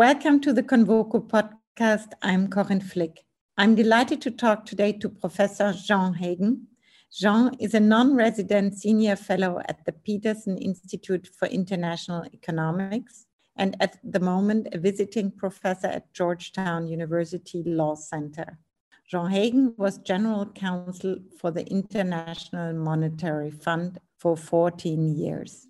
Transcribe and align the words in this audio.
Welcome 0.00 0.40
to 0.40 0.54
the 0.54 0.62
Convoco 0.62 1.20
podcast. 1.28 2.12
I'm 2.22 2.48
Corinne 2.48 2.80
Flick. 2.80 3.22
I'm 3.58 3.74
delighted 3.74 4.22
to 4.22 4.30
talk 4.30 4.64
today 4.64 4.94
to 4.94 5.10
Professor 5.10 5.74
Sean 5.74 6.14
Hagan. 6.14 6.68
Sean 7.12 7.54
is 7.60 7.74
a 7.74 7.80
non 7.80 8.14
resident 8.14 8.78
senior 8.78 9.14
fellow 9.14 9.60
at 9.68 9.84
the 9.84 9.92
Peterson 9.92 10.56
Institute 10.56 11.28
for 11.38 11.48
International 11.48 12.24
Economics 12.32 13.26
and 13.56 13.76
at 13.80 13.98
the 14.02 14.20
moment 14.20 14.68
a 14.72 14.78
visiting 14.78 15.30
professor 15.30 15.88
at 15.88 16.14
Georgetown 16.14 16.86
University 16.86 17.62
Law 17.66 17.94
Center. 17.94 18.58
Sean 19.04 19.30
Hagan 19.30 19.74
was 19.76 19.98
general 19.98 20.46
counsel 20.46 21.16
for 21.38 21.50
the 21.50 21.66
International 21.66 22.72
Monetary 22.72 23.50
Fund 23.50 23.98
for 24.18 24.34
14 24.34 25.14
years. 25.14 25.66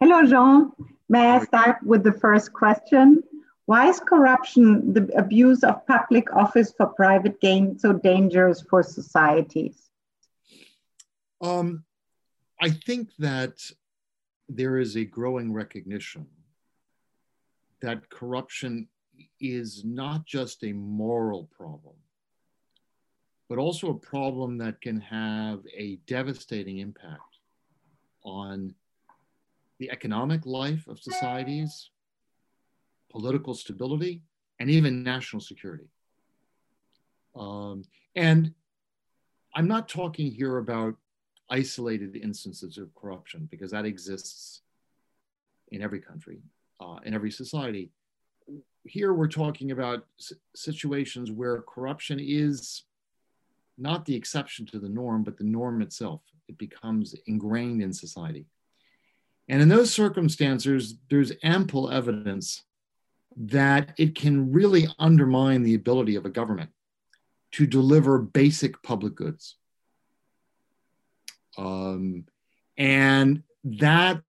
Hello, 0.00 0.26
Sean. 0.26 0.72
May 1.08 1.30
I 1.30 1.44
start 1.44 1.82
with 1.82 2.04
the 2.04 2.12
first 2.12 2.52
question? 2.52 3.22
Why 3.64 3.88
is 3.88 4.00
corruption, 4.00 4.92
the 4.92 5.10
abuse 5.16 5.64
of 5.64 5.86
public 5.86 6.34
office 6.34 6.72
for 6.76 6.86
private 6.86 7.40
gain, 7.40 7.78
so 7.78 7.92
dangerous 7.92 8.62
for 8.62 8.82
societies? 8.82 9.90
Um, 11.40 11.84
I 12.60 12.70
think 12.70 13.10
that 13.18 13.58
there 14.48 14.78
is 14.78 14.96
a 14.96 15.04
growing 15.04 15.52
recognition 15.52 16.26
that 17.80 18.10
corruption 18.10 18.88
is 19.40 19.84
not 19.84 20.26
just 20.26 20.64
a 20.64 20.72
moral 20.72 21.48
problem, 21.56 21.94
but 23.48 23.58
also 23.58 23.90
a 23.90 23.98
problem 23.98 24.58
that 24.58 24.80
can 24.80 25.00
have 25.00 25.60
a 25.74 25.96
devastating 26.06 26.78
impact 26.78 27.38
on 28.24 28.74
the 29.78 29.90
economic 29.90 30.44
life 30.44 30.86
of 30.88 30.98
societies, 30.98 31.90
political 33.10 33.54
stability, 33.54 34.22
and 34.58 34.70
even 34.70 35.02
national 35.02 35.40
security. 35.40 35.88
Um, 37.36 37.84
and 38.16 38.52
I'm 39.54 39.68
not 39.68 39.88
talking 39.88 40.30
here 40.32 40.58
about 40.58 40.96
isolated 41.50 42.16
instances 42.16 42.76
of 42.78 42.94
corruption 42.94 43.48
because 43.50 43.70
that 43.70 43.86
exists 43.86 44.62
in 45.70 45.82
every 45.82 46.00
country, 46.00 46.38
uh, 46.80 46.98
in 47.04 47.14
every 47.14 47.30
society. 47.30 47.90
Here 48.84 49.12
we're 49.12 49.28
talking 49.28 49.70
about 49.70 50.06
situations 50.54 51.30
where 51.30 51.62
corruption 51.62 52.18
is 52.20 52.82
not 53.76 54.04
the 54.04 54.14
exception 54.14 54.66
to 54.66 54.78
the 54.78 54.88
norm, 54.88 55.22
but 55.22 55.36
the 55.36 55.44
norm 55.44 55.82
itself. 55.82 56.22
It 56.48 56.58
becomes 56.58 57.14
ingrained 57.26 57.82
in 57.82 57.92
society. 57.92 58.46
And 59.48 59.62
in 59.62 59.68
those 59.68 59.92
circumstances, 59.92 60.96
there's 61.08 61.32
ample 61.42 61.90
evidence 61.90 62.62
that 63.36 63.94
it 63.96 64.14
can 64.14 64.52
really 64.52 64.88
undermine 64.98 65.62
the 65.62 65.74
ability 65.74 66.16
of 66.16 66.26
a 66.26 66.30
government 66.30 66.70
to 67.52 67.66
deliver 67.66 68.18
basic 68.18 68.82
public 68.82 69.14
goods. 69.14 69.56
Um, 71.56 72.24
and 72.76 73.42
that 73.64 74.22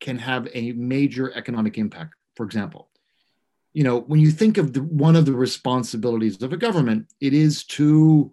can 0.00 0.18
have 0.18 0.48
a 0.52 0.72
major 0.72 1.32
economic 1.34 1.78
impact. 1.78 2.14
For 2.34 2.44
example, 2.44 2.88
you 3.72 3.84
know, 3.84 4.00
when 4.00 4.20
you 4.20 4.30
think 4.30 4.58
of 4.58 4.72
the, 4.72 4.82
one 4.82 5.16
of 5.16 5.26
the 5.26 5.34
responsibilities 5.34 6.42
of 6.42 6.52
a 6.52 6.56
government, 6.56 7.06
it 7.20 7.32
is 7.32 7.64
to 7.64 8.32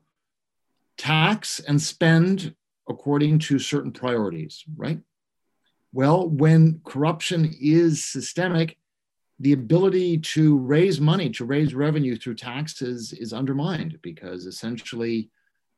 tax 0.97 1.59
and 1.59 1.81
spend 1.81 2.55
according 2.87 3.39
to 3.39 3.59
certain 3.59 3.91
priorities, 3.91 4.63
right? 4.75 4.99
Well, 5.91 6.29
when 6.29 6.81
corruption 6.85 7.53
is 7.59 8.05
systemic, 8.05 8.77
the 9.39 9.53
ability 9.53 10.19
to 10.19 10.57
raise 10.57 10.99
money, 10.99 11.29
to 11.31 11.45
raise 11.45 11.73
revenue 11.73 12.15
through 12.17 12.35
taxes 12.35 13.13
is 13.13 13.33
undermined 13.33 13.97
because 14.01 14.45
essentially 14.45 15.29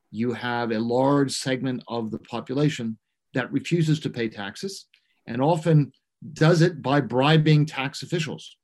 you 0.10 0.34
have 0.34 0.72
a 0.72 0.80
large 0.80 1.32
segment 1.32 1.84
of 1.88 2.12
the 2.12 2.20
population 2.20 2.98
that 3.34 3.52
refuses 3.52 4.00
to 4.02 4.10
pay 4.10 4.28
taxes 4.28 4.88
and 5.28 5.42
often 5.42 5.94
does 6.34 6.62
it 6.62 6.82
by 6.82 7.00
bribing 7.00 7.66
tax 7.66 8.04
officials. 8.04 8.58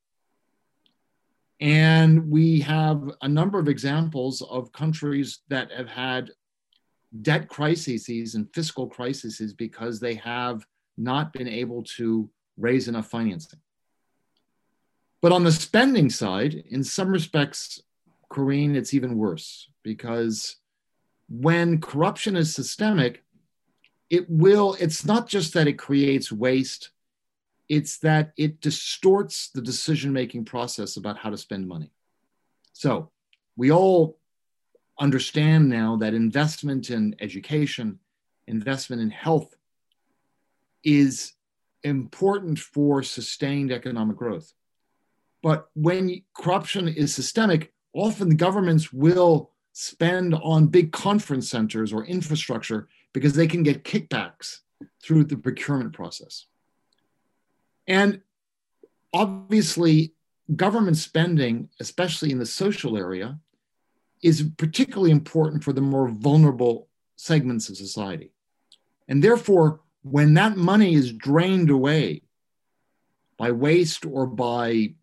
And 1.60 2.30
we 2.30 2.60
have 2.60 3.02
a 3.22 3.28
number 3.28 3.58
of 3.58 3.68
examples 3.68 4.42
of 4.42 4.72
countries 4.72 5.40
that 5.48 5.72
have 5.72 5.88
had 5.88 6.30
debt 7.22 7.48
crises 7.48 8.34
and 8.34 8.52
fiscal 8.54 8.86
crises 8.86 9.54
because 9.54 9.98
they 9.98 10.14
have 10.14 10.64
not 10.98 11.32
been 11.32 11.48
able 11.48 11.82
to 11.84 12.28
raise 12.56 12.88
enough 12.88 13.08
financing. 13.08 13.60
But 15.20 15.32
on 15.32 15.44
the 15.44 15.52
spending 15.52 16.10
side, 16.10 16.54
in 16.70 16.84
some 16.84 17.08
respects, 17.08 17.82
Corinne, 18.28 18.76
it's 18.76 18.94
even 18.94 19.16
worse 19.16 19.68
because 19.82 20.56
when 21.28 21.80
corruption 21.80 22.36
is 22.36 22.54
systemic, 22.54 23.24
it 24.10 24.28
will, 24.28 24.76
it's 24.80 25.04
not 25.04 25.28
just 25.28 25.54
that 25.54 25.66
it 25.66 25.74
creates 25.74 26.32
waste, 26.32 26.90
it's 27.68 27.98
that 27.98 28.32
it 28.36 28.60
distorts 28.60 29.50
the 29.50 29.60
decision 29.60 30.12
making 30.12 30.44
process 30.44 30.96
about 30.96 31.18
how 31.18 31.30
to 31.30 31.36
spend 31.36 31.68
money. 31.68 31.92
So 32.72 33.10
we 33.56 33.70
all 33.70 34.18
understand 34.98 35.68
now 35.68 35.96
that 35.96 36.14
investment 36.14 36.90
in 36.90 37.14
education, 37.20 37.98
investment 38.46 39.02
in 39.02 39.10
health 39.10 39.54
is 40.84 41.32
important 41.84 42.58
for 42.58 43.02
sustained 43.02 43.72
economic 43.72 44.16
growth. 44.16 44.52
But 45.42 45.68
when 45.74 46.22
corruption 46.34 46.88
is 46.88 47.14
systemic, 47.14 47.72
often 47.92 48.28
the 48.28 48.34
governments 48.34 48.92
will 48.92 49.52
spend 49.72 50.34
on 50.34 50.66
big 50.66 50.90
conference 50.90 51.48
centers 51.48 51.92
or 51.92 52.04
infrastructure 52.04 52.88
because 53.12 53.34
they 53.34 53.46
can 53.46 53.62
get 53.62 53.84
kickbacks 53.84 54.60
through 55.02 55.24
the 55.24 55.36
procurement 55.36 55.92
process. 55.92 56.46
And 57.86 58.20
obviously, 59.12 60.12
government 60.56 60.96
spending, 60.96 61.68
especially 61.80 62.32
in 62.32 62.38
the 62.38 62.46
social 62.46 62.96
area, 62.96 63.38
is 64.22 64.50
particularly 64.56 65.10
important 65.10 65.62
for 65.62 65.72
the 65.72 65.80
more 65.80 66.08
vulnerable 66.08 66.88
segments 67.16 67.68
of 67.68 67.76
society. 67.76 68.32
And 69.06 69.22
therefore, 69.22 69.80
when 70.02 70.34
that 70.34 70.56
money 70.56 70.94
is 70.94 71.12
drained 71.12 71.70
away 71.70 72.22
by 73.36 73.50
waste 73.50 74.04
or 74.06 74.26
by 74.26 74.94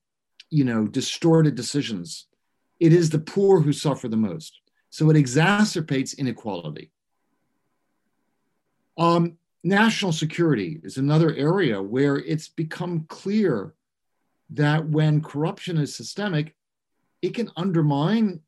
you 0.50 0.64
know 0.64 0.88
distorted 0.88 1.56
decisions 1.56 2.28
it 2.80 2.94
is 2.94 3.10
the 3.10 3.20
poor 3.20 3.62
who 3.62 3.74
suffer 3.74 4.08
the 4.08 4.18
most. 4.18 4.60
So 4.90 5.10
it 5.10 5.16
exacerbates 5.16 6.18
inequality. 6.18 6.92
Um, 8.98 9.38
national 9.64 10.12
security 10.12 10.80
is 10.84 10.98
another 10.98 11.34
area 11.36 11.82
where 11.82 12.18
it's 12.18 12.48
become 12.48 13.06
clear 13.10 13.74
that 14.52 14.88
when 14.88 15.22
corruption 15.22 15.78
is 15.78 15.96
systemic 15.96 16.56
it 17.22 17.34
can 17.34 17.50
undermine 17.58 18.42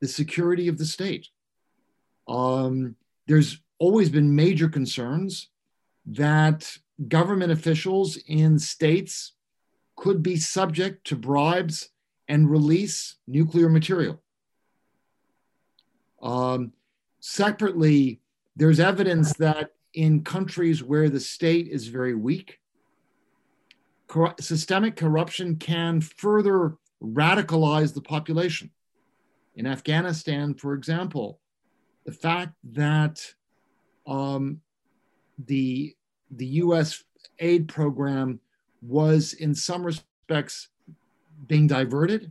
the 0.00 0.08
security 0.08 0.66
of 0.66 0.76
the 0.76 0.84
state. 0.84 1.28
Um, 2.26 2.96
there's 3.28 3.60
always 3.80 4.10
been 4.10 4.36
major 4.36 4.68
concerns 4.68 5.48
that 6.06 6.76
government 7.08 7.50
officials 7.50 8.16
in 8.28 8.58
states 8.58 9.32
could 9.96 10.22
be 10.22 10.36
subject 10.36 11.04
to 11.06 11.16
bribes 11.16 11.88
and 12.28 12.48
release 12.48 13.16
nuclear 13.26 13.68
material. 13.68 14.22
Um, 16.22 16.72
separately, 17.20 18.20
there's 18.54 18.78
evidence 18.78 19.32
that 19.34 19.70
in 19.94 20.22
countries 20.22 20.82
where 20.84 21.08
the 21.08 21.18
state 21.18 21.68
is 21.68 21.88
very 21.88 22.14
weak, 22.14 22.58
cor- 24.06 24.34
systemic 24.38 24.96
corruption 24.96 25.56
can 25.56 26.00
further 26.00 26.76
radicalize 27.02 27.94
the 27.94 28.02
population. 28.02 28.70
In 29.56 29.66
Afghanistan, 29.66 30.54
for 30.54 30.74
example, 30.74 31.40
the 32.04 32.12
fact 32.12 32.54
that 32.72 33.34
um, 34.10 34.60
the 35.46 35.96
the 36.32 36.46
U.S. 36.46 37.02
aid 37.38 37.68
program 37.68 38.40
was, 38.82 39.32
in 39.32 39.54
some 39.54 39.84
respects, 39.84 40.68
being 41.46 41.66
diverted, 41.66 42.30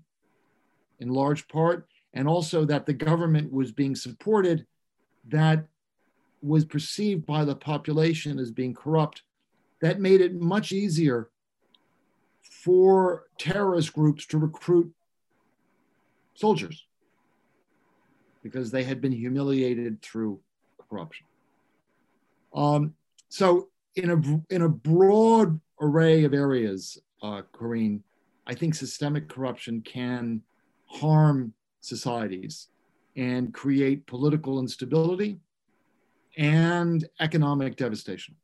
in 1.00 1.10
large 1.10 1.48
part, 1.48 1.88
and 2.14 2.28
also 2.28 2.66
that 2.66 2.86
the 2.86 2.94
government 2.94 3.52
was 3.52 3.72
being 3.72 3.96
supported, 3.96 4.66
that 5.28 5.66
was 6.42 6.64
perceived 6.66 7.26
by 7.26 7.44
the 7.44 7.56
population 7.56 8.40
as 8.40 8.52
being 8.52 8.74
corrupt. 8.74 9.24
That 9.82 10.00
made 10.00 10.22
it 10.22 10.36
much 10.36 10.72
easier 10.72 11.30
for 12.42 13.26
terrorist 13.38 13.94
groups 13.94 14.26
to 14.28 14.38
recruit 14.38 14.94
soldiers 16.36 16.86
because 18.44 18.72
they 18.72 18.84
had 18.84 19.02
been 19.02 19.12
humiliated 19.12 20.02
through 20.02 20.40
corruption. 20.90 21.26
Um, 22.54 22.94
so 23.30 23.70
in 23.96 24.10
a 24.12 24.54
in 24.54 24.62
a 24.64 24.70
broad 24.70 25.60
array 25.82 26.24
of 26.24 26.34
areas, 26.34 26.98
uh, 27.22 27.42
Corinne, 27.52 28.04
I 28.48 28.54
think 28.56 28.76
systemic 28.76 29.30
corruption 29.30 29.82
can 29.82 30.42
harm 30.86 31.54
societies 31.82 32.68
and 33.16 33.54
create 33.54 34.06
political 34.08 34.60
instability 34.60 35.40
and 36.38 37.08
economic 37.20 37.76
devastation. 37.76 38.36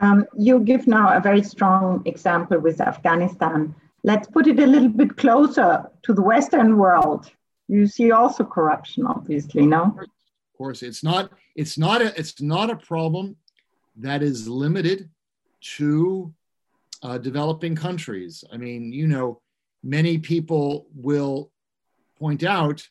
Um, 0.00 0.24
you 0.36 0.60
give 0.60 0.86
now 0.86 1.16
a 1.16 1.20
very 1.20 1.42
strong 1.42 2.02
example 2.06 2.58
with 2.58 2.80
Afghanistan. 2.80 3.74
Let's 4.02 4.26
put 4.26 4.46
it 4.46 4.58
a 4.58 4.66
little 4.66 4.88
bit 4.88 5.16
closer 5.18 5.90
to 6.02 6.14
the 6.14 6.22
Western 6.22 6.78
world. 6.78 7.30
You 7.68 7.86
see 7.86 8.10
also 8.10 8.44
corruption, 8.44 9.06
obviously, 9.06 9.66
no? 9.66 9.94
Of 10.60 10.64
course, 10.64 10.82
it's 10.82 11.02
not. 11.02 11.32
It's 11.56 11.78
not 11.78 12.02
a. 12.02 12.12
It's 12.20 12.42
not 12.42 12.68
a 12.68 12.76
problem 12.76 13.34
that 13.96 14.22
is 14.22 14.46
limited 14.46 15.08
to 15.78 16.34
uh, 17.02 17.16
developing 17.16 17.74
countries. 17.74 18.44
I 18.52 18.58
mean, 18.58 18.92
you 18.92 19.06
know, 19.06 19.40
many 19.82 20.18
people 20.18 20.86
will 20.94 21.50
point 22.18 22.44
out 22.44 22.86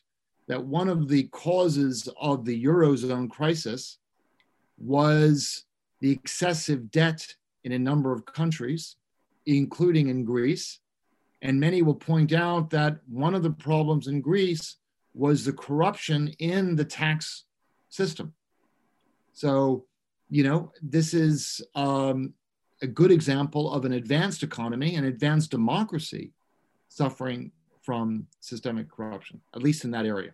that 0.48 0.64
one 0.64 0.88
of 0.88 1.06
the 1.06 1.28
causes 1.28 2.08
of 2.20 2.44
the 2.44 2.64
Eurozone 2.64 3.30
crisis 3.30 3.98
was 4.76 5.64
the 6.00 6.10
excessive 6.10 6.90
debt 6.90 7.24
in 7.62 7.70
a 7.70 7.78
number 7.78 8.12
of 8.12 8.26
countries, 8.26 8.96
including 9.46 10.08
in 10.08 10.24
Greece. 10.24 10.80
And 11.40 11.60
many 11.60 11.82
will 11.82 11.94
point 11.94 12.32
out 12.32 12.68
that 12.70 12.98
one 13.08 13.36
of 13.36 13.44
the 13.44 13.52
problems 13.52 14.08
in 14.08 14.20
Greece 14.20 14.74
was 15.14 15.44
the 15.44 15.52
corruption 15.52 16.34
in 16.40 16.74
the 16.74 16.84
tax 16.84 17.44
system. 17.90 18.32
So, 19.32 19.84
you 20.30 20.44
know, 20.44 20.72
this 20.80 21.12
is 21.12 21.60
um, 21.74 22.34
a 22.82 22.86
good 22.86 23.10
example 23.10 23.72
of 23.72 23.84
an 23.84 23.92
advanced 23.92 24.42
economy, 24.42 24.94
an 24.96 25.04
advanced 25.04 25.50
democracy 25.50 26.32
suffering 26.88 27.52
from 27.82 28.26
systemic 28.40 28.90
corruption, 28.90 29.40
at 29.54 29.62
least 29.62 29.84
in 29.84 29.90
that 29.90 30.06
area. 30.06 30.32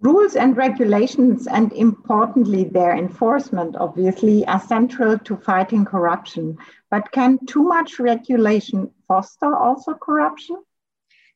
Rules 0.00 0.36
and 0.36 0.56
regulations, 0.56 1.48
and 1.48 1.72
importantly, 1.72 2.62
their 2.64 2.96
enforcement, 2.96 3.74
obviously, 3.74 4.46
are 4.46 4.60
central 4.60 5.18
to 5.18 5.36
fighting 5.36 5.84
corruption. 5.84 6.56
But 6.88 7.10
can 7.10 7.44
too 7.46 7.64
much 7.64 7.98
regulation 7.98 8.90
foster 9.08 9.56
also 9.56 9.94
corruption? 9.94 10.62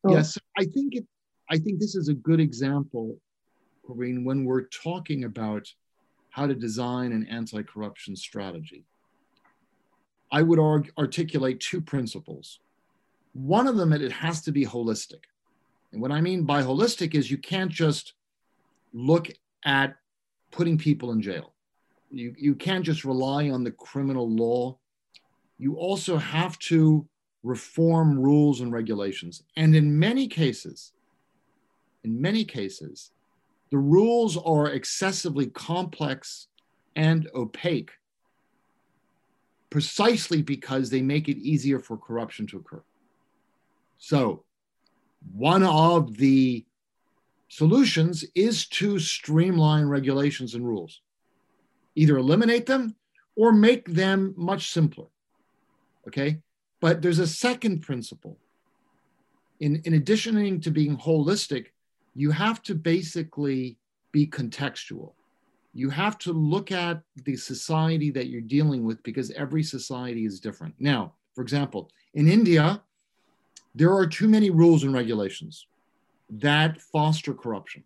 So, 0.06 0.12
yes, 0.12 0.38
I 0.56 0.64
think 0.64 0.94
it. 0.94 1.06
I 1.50 1.58
think 1.58 1.80
this 1.80 1.94
is 1.94 2.08
a 2.08 2.14
good 2.14 2.40
example, 2.40 3.16
Corinne, 3.86 4.24
when 4.24 4.44
we're 4.44 4.68
talking 4.68 5.24
about 5.24 5.66
how 6.30 6.46
to 6.46 6.54
design 6.54 7.12
an 7.12 7.26
anti-corruption 7.28 8.16
strategy. 8.16 8.86
I 10.30 10.40
would 10.40 10.58
arg- 10.58 10.90
articulate 10.96 11.60
two 11.60 11.82
principles. 11.82 12.58
One 13.34 13.66
of 13.66 13.76
them, 13.76 13.92
is 13.92 14.00
it 14.00 14.12
has 14.12 14.40
to 14.42 14.52
be 14.52 14.64
holistic. 14.64 15.24
And 15.92 16.00
what 16.00 16.10
I 16.10 16.22
mean 16.22 16.44
by 16.44 16.62
holistic 16.62 17.14
is 17.14 17.30
you 17.30 17.36
can't 17.36 17.70
just 17.70 18.14
look 18.94 19.28
at 19.64 19.96
putting 20.50 20.78
people 20.78 21.12
in 21.12 21.20
jail. 21.20 21.52
You, 22.10 22.34
you 22.38 22.54
can't 22.54 22.84
just 22.84 23.04
rely 23.04 23.50
on 23.50 23.62
the 23.62 23.70
criminal 23.70 24.28
law. 24.28 24.78
You 25.58 25.76
also 25.76 26.16
have 26.16 26.58
to 26.60 27.06
reform 27.42 28.18
rules 28.18 28.60
and 28.60 28.72
regulations. 28.72 29.42
And 29.56 29.76
in 29.76 29.98
many 29.98 30.28
cases, 30.28 30.92
in 32.04 32.20
many 32.20 32.44
cases, 32.44 33.10
the 33.70 33.78
rules 33.78 34.36
are 34.36 34.68
excessively 34.68 35.46
complex 35.46 36.48
and 36.94 37.28
opaque 37.34 37.90
precisely 39.70 40.42
because 40.42 40.90
they 40.90 41.00
make 41.00 41.30
it 41.30 41.38
easier 41.38 41.78
for 41.78 41.96
corruption 41.96 42.46
to 42.46 42.58
occur. 42.58 42.82
So, 43.96 44.44
one 45.32 45.62
of 45.62 46.16
the 46.18 46.66
solutions 47.48 48.24
is 48.34 48.66
to 48.66 48.98
streamline 48.98 49.86
regulations 49.86 50.54
and 50.54 50.66
rules, 50.66 51.00
either 51.94 52.18
eliminate 52.18 52.66
them 52.66 52.96
or 53.34 53.52
make 53.52 53.86
them 53.88 54.34
much 54.36 54.70
simpler. 54.70 55.06
Okay. 56.06 56.40
But 56.80 57.00
there's 57.00 57.20
a 57.20 57.26
second 57.26 57.80
principle. 57.80 58.38
In, 59.60 59.80
in 59.84 59.94
addition 59.94 60.60
to 60.60 60.70
being 60.70 60.96
holistic, 60.96 61.66
you 62.14 62.30
have 62.30 62.62
to 62.62 62.74
basically 62.74 63.78
be 64.12 64.26
contextual. 64.26 65.12
You 65.74 65.88
have 65.90 66.18
to 66.18 66.32
look 66.32 66.70
at 66.70 67.02
the 67.24 67.36
society 67.36 68.10
that 68.10 68.28
you're 68.28 68.42
dealing 68.42 68.84
with 68.84 69.02
because 69.02 69.30
every 69.30 69.62
society 69.62 70.26
is 70.26 70.38
different. 70.38 70.74
Now, 70.78 71.14
for 71.34 71.40
example, 71.40 71.90
in 72.14 72.28
India, 72.28 72.82
there 73.74 73.94
are 73.94 74.06
too 74.06 74.28
many 74.28 74.50
rules 74.50 74.84
and 74.84 74.92
regulations 74.92 75.66
that 76.28 76.80
foster 76.80 77.32
corruption. 77.32 77.84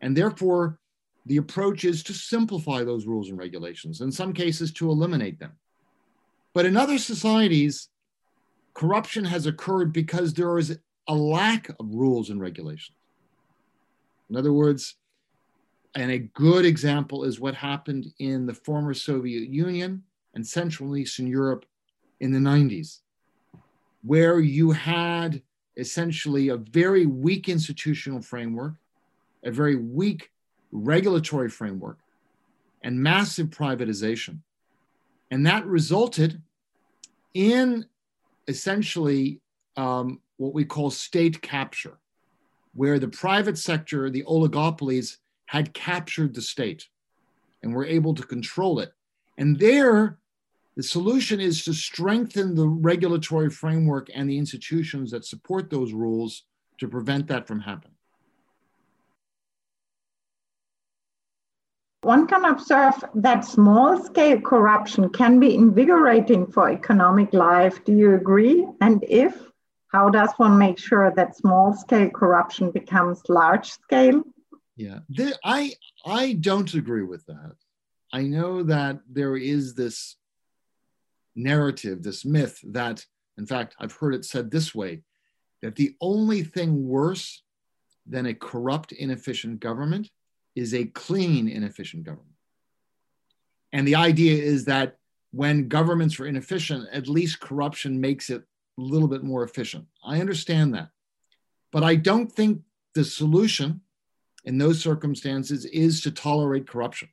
And 0.00 0.16
therefore, 0.16 0.78
the 1.26 1.38
approach 1.38 1.84
is 1.84 2.02
to 2.04 2.14
simplify 2.14 2.84
those 2.84 3.06
rules 3.06 3.28
and 3.30 3.38
regulations, 3.38 4.00
in 4.00 4.12
some 4.12 4.32
cases, 4.32 4.72
to 4.74 4.90
eliminate 4.90 5.38
them. 5.38 5.52
But 6.54 6.66
in 6.66 6.76
other 6.76 6.98
societies, 6.98 7.88
corruption 8.74 9.24
has 9.24 9.46
occurred 9.46 9.92
because 9.92 10.32
there 10.32 10.58
is 10.58 10.78
a 11.08 11.14
lack 11.14 11.68
of 11.68 11.94
rules 11.94 12.30
and 12.30 12.40
regulations. 12.40 12.96
In 14.28 14.36
other 14.36 14.52
words, 14.52 14.96
and 15.94 16.10
a 16.10 16.18
good 16.18 16.64
example 16.64 17.24
is 17.24 17.40
what 17.40 17.54
happened 17.54 18.12
in 18.18 18.46
the 18.46 18.54
former 18.54 18.92
Soviet 18.92 19.48
Union 19.48 20.02
and 20.34 20.46
Central 20.46 20.90
and 20.90 20.98
Eastern 20.98 21.26
Europe 21.26 21.64
in 22.20 22.32
the 22.32 22.38
90s, 22.38 23.00
where 24.02 24.40
you 24.40 24.72
had 24.72 25.42
essentially 25.76 26.48
a 26.48 26.56
very 26.56 27.06
weak 27.06 27.48
institutional 27.48 28.20
framework, 28.20 28.74
a 29.44 29.50
very 29.50 29.76
weak 29.76 30.30
regulatory 30.70 31.48
framework, 31.48 31.98
and 32.82 33.00
massive 33.00 33.48
privatization. 33.48 34.40
And 35.30 35.46
that 35.46 35.66
resulted 35.66 36.42
in 37.32 37.86
essentially 38.48 39.40
um, 39.76 40.20
what 40.36 40.54
we 40.54 40.64
call 40.64 40.90
state 40.90 41.40
capture, 41.42 41.98
where 42.74 42.98
the 42.98 43.08
private 43.08 43.58
sector, 43.58 44.10
the 44.10 44.24
oligopolies, 44.24 45.16
had 45.46 45.72
captured 45.74 46.34
the 46.34 46.42
state 46.42 46.88
and 47.62 47.74
were 47.74 47.86
able 47.86 48.14
to 48.14 48.22
control 48.22 48.80
it. 48.80 48.92
And 49.38 49.58
there, 49.58 50.18
the 50.76 50.82
solution 50.82 51.40
is 51.40 51.64
to 51.64 51.72
strengthen 51.72 52.54
the 52.54 52.68
regulatory 52.68 53.50
framework 53.50 54.08
and 54.14 54.28
the 54.28 54.38
institutions 54.38 55.10
that 55.10 55.24
support 55.24 55.70
those 55.70 55.92
rules 55.92 56.44
to 56.78 56.88
prevent 56.88 57.26
that 57.28 57.46
from 57.46 57.60
happening. 57.60 57.96
One 62.02 62.28
can 62.28 62.44
observe 62.44 63.02
that 63.14 63.44
small 63.44 64.00
scale 64.04 64.40
corruption 64.40 65.08
can 65.08 65.40
be 65.40 65.54
invigorating 65.54 66.46
for 66.46 66.70
economic 66.70 67.32
life. 67.32 67.84
Do 67.84 67.92
you 67.92 68.14
agree? 68.14 68.64
And 68.80 69.04
if, 69.08 69.34
how 69.96 70.10
does 70.10 70.30
one 70.36 70.58
make 70.58 70.78
sure 70.78 71.10
that 71.16 71.36
small 71.36 71.72
scale 71.72 72.10
corruption 72.10 72.70
becomes 72.70 73.22
large 73.30 73.70
scale? 73.70 74.22
Yeah, 74.76 74.98
I 75.42 75.72
I 76.04 76.34
don't 76.34 76.72
agree 76.74 77.06
with 77.12 77.24
that. 77.26 77.56
I 78.12 78.22
know 78.24 78.62
that 78.64 79.00
there 79.10 79.36
is 79.38 79.74
this 79.74 80.16
narrative, 81.34 82.02
this 82.02 82.26
myth 82.26 82.60
that, 82.80 83.06
in 83.38 83.46
fact, 83.46 83.74
I've 83.80 83.96
heard 84.00 84.14
it 84.14 84.26
said 84.26 84.50
this 84.50 84.74
way 84.74 85.02
that 85.62 85.76
the 85.76 85.96
only 86.02 86.42
thing 86.42 86.86
worse 86.86 87.42
than 88.06 88.26
a 88.26 88.34
corrupt, 88.34 88.92
inefficient 88.92 89.60
government 89.60 90.10
is 90.54 90.74
a 90.74 90.84
clean, 90.84 91.48
inefficient 91.48 92.04
government. 92.04 92.36
And 93.72 93.88
the 93.88 93.96
idea 93.96 94.42
is 94.42 94.66
that 94.66 94.98
when 95.30 95.68
governments 95.68 96.20
are 96.20 96.26
inefficient, 96.26 96.86
at 96.92 97.08
least 97.08 97.40
corruption 97.40 97.98
makes 97.98 98.28
it 98.28 98.42
a 98.78 98.80
little 98.80 99.08
bit 99.08 99.22
more 99.22 99.42
efficient. 99.42 99.86
I 100.04 100.20
understand 100.20 100.74
that. 100.74 100.90
But 101.72 101.82
I 101.82 101.96
don't 101.96 102.30
think 102.30 102.62
the 102.94 103.04
solution 103.04 103.80
in 104.44 104.58
those 104.58 104.80
circumstances 104.80 105.64
is 105.66 106.00
to 106.02 106.10
tolerate 106.10 106.68
corruption. 106.68 107.08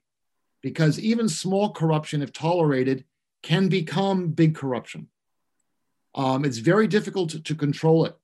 Because 0.62 1.00
even 1.00 1.28
small 1.28 1.72
corruption, 1.72 2.22
if 2.22 2.32
tolerated, 2.32 3.06
can 3.42 3.68
become 3.68 4.30
big 4.30 4.56
corruption. 4.56 5.08
Um, 6.16 6.46
it's 6.46 6.60
very 6.60 6.88
difficult 6.88 7.32
to, 7.32 7.42
to 7.42 7.56
control 7.56 8.06
it. 8.06 8.16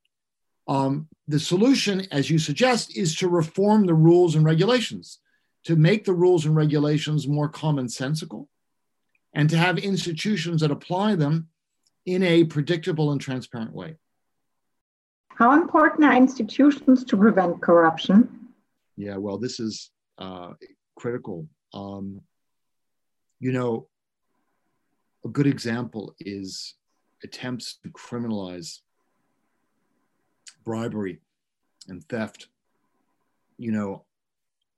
Um, 0.68 1.08
the 1.28 1.40
solution, 1.40 2.08
as 2.12 2.30
you 2.30 2.38
suggest, 2.38 2.96
is 2.96 3.16
to 3.16 3.28
reform 3.28 3.86
the 3.86 3.94
rules 3.94 4.36
and 4.36 4.46
regulations, 4.46 5.20
to 5.66 5.76
make 5.76 6.06
the 6.06 6.14
rules 6.14 6.46
and 6.46 6.56
regulations 6.56 7.28
more 7.28 7.50
commonsensical, 7.50 8.48
and 9.34 9.50
to 9.50 9.58
have 9.58 9.78
institutions 9.78 10.62
that 10.62 10.72
apply 10.72 11.16
them 11.16 11.48
in 12.06 12.24
a 12.24 12.44
predictable 12.44 13.12
and 13.12 13.22
transparent 13.22 13.74
way. 13.74 13.96
How 15.30 15.54
important 15.54 16.04
are 16.04 16.16
institutions 16.16 17.04
to 17.06 17.18
prevent 17.18 17.62
corruption? 17.62 18.50
Yeah, 18.98 19.18
well, 19.18 19.38
this 19.38 19.60
is 19.60 19.92
uh, 20.18 20.54
critical. 20.98 21.48
Um, 21.74 22.22
you 23.40 23.54
know, 23.54 23.88
a 25.24 25.30
good 25.30 25.48
example 25.48 26.16
is 26.20 26.76
attempts 27.24 27.80
to 27.84 27.90
criminalize 27.90 28.80
bribery 30.66 31.20
and 31.88 32.04
theft. 32.10 32.48
You 33.58 33.72
know, 33.72 34.06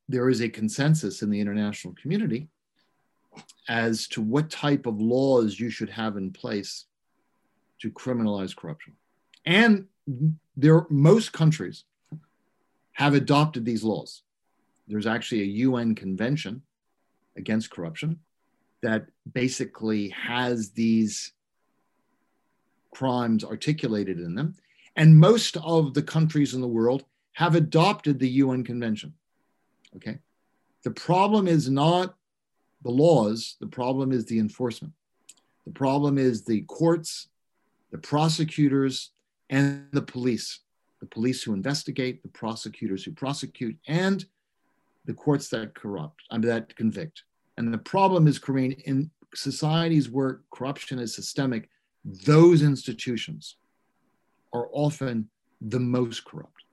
there 0.09 0.29
is 0.29 0.41
a 0.41 0.49
consensus 0.49 1.21
in 1.21 1.29
the 1.29 1.39
international 1.39 1.95
community 1.99 2.49
as 3.67 4.07
to 4.09 4.21
what 4.21 4.49
type 4.49 4.85
of 4.85 4.99
laws 4.99 5.59
you 5.59 5.69
should 5.69 5.89
have 5.89 6.17
in 6.17 6.31
place 6.31 6.85
to 7.81 7.91
criminalize 7.91 8.55
corruption. 8.55 8.93
And 9.45 9.87
there 10.55 10.85
most 10.89 11.33
countries 11.33 11.85
have 12.93 13.13
adopted 13.13 13.65
these 13.65 13.83
laws. 13.83 14.23
There's 14.87 15.07
actually 15.07 15.41
a 15.41 15.55
UN 15.67 15.95
convention 15.95 16.61
against 17.37 17.71
corruption 17.71 18.19
that 18.81 19.07
basically 19.31 20.09
has 20.09 20.71
these 20.71 21.33
crimes 22.93 23.43
articulated 23.43 24.19
in 24.19 24.35
them. 24.35 24.55
And 24.95 25.17
most 25.17 25.55
of 25.57 25.93
the 25.93 26.03
countries 26.03 26.53
in 26.53 26.61
the 26.61 26.67
world 26.67 27.05
have 27.33 27.55
adopted 27.55 28.19
the 28.19 28.29
UN 28.29 28.63
convention. 28.63 29.13
Okay. 29.95 30.19
The 30.83 30.91
problem 30.91 31.47
is 31.47 31.69
not 31.69 32.15
the 32.83 32.91
laws, 32.91 33.55
the 33.59 33.67
problem 33.67 34.11
is 34.11 34.25
the 34.25 34.39
enforcement. 34.39 34.93
The 35.65 35.71
problem 35.71 36.17
is 36.17 36.43
the 36.43 36.61
courts, 36.61 37.27
the 37.91 37.97
prosecutors, 37.97 39.11
and 39.49 39.87
the 39.91 40.01
police. 40.01 40.59
The 40.99 41.07
police 41.07 41.43
who 41.43 41.53
investigate, 41.53 42.21
the 42.23 42.29
prosecutors 42.29 43.03
who 43.03 43.11
prosecute, 43.11 43.77
and 43.87 44.23
the 45.05 45.13
courts 45.13 45.49
that 45.49 45.73
corrupt, 45.75 46.21
I 46.29 46.37
mean, 46.37 46.47
that 46.47 46.75
convict. 46.75 47.23
And 47.57 47.73
the 47.73 47.79
problem 47.79 48.27
is, 48.27 48.39
Corinne, 48.39 48.73
in 48.85 49.09
societies 49.33 50.09
where 50.09 50.41
corruption 50.51 50.99
is 50.99 51.15
systemic, 51.15 51.69
those 52.05 52.61
institutions 52.61 53.57
are 54.53 54.69
often 54.71 55.29
the 55.59 55.79
most 55.79 56.23
corrupt. 56.25 56.63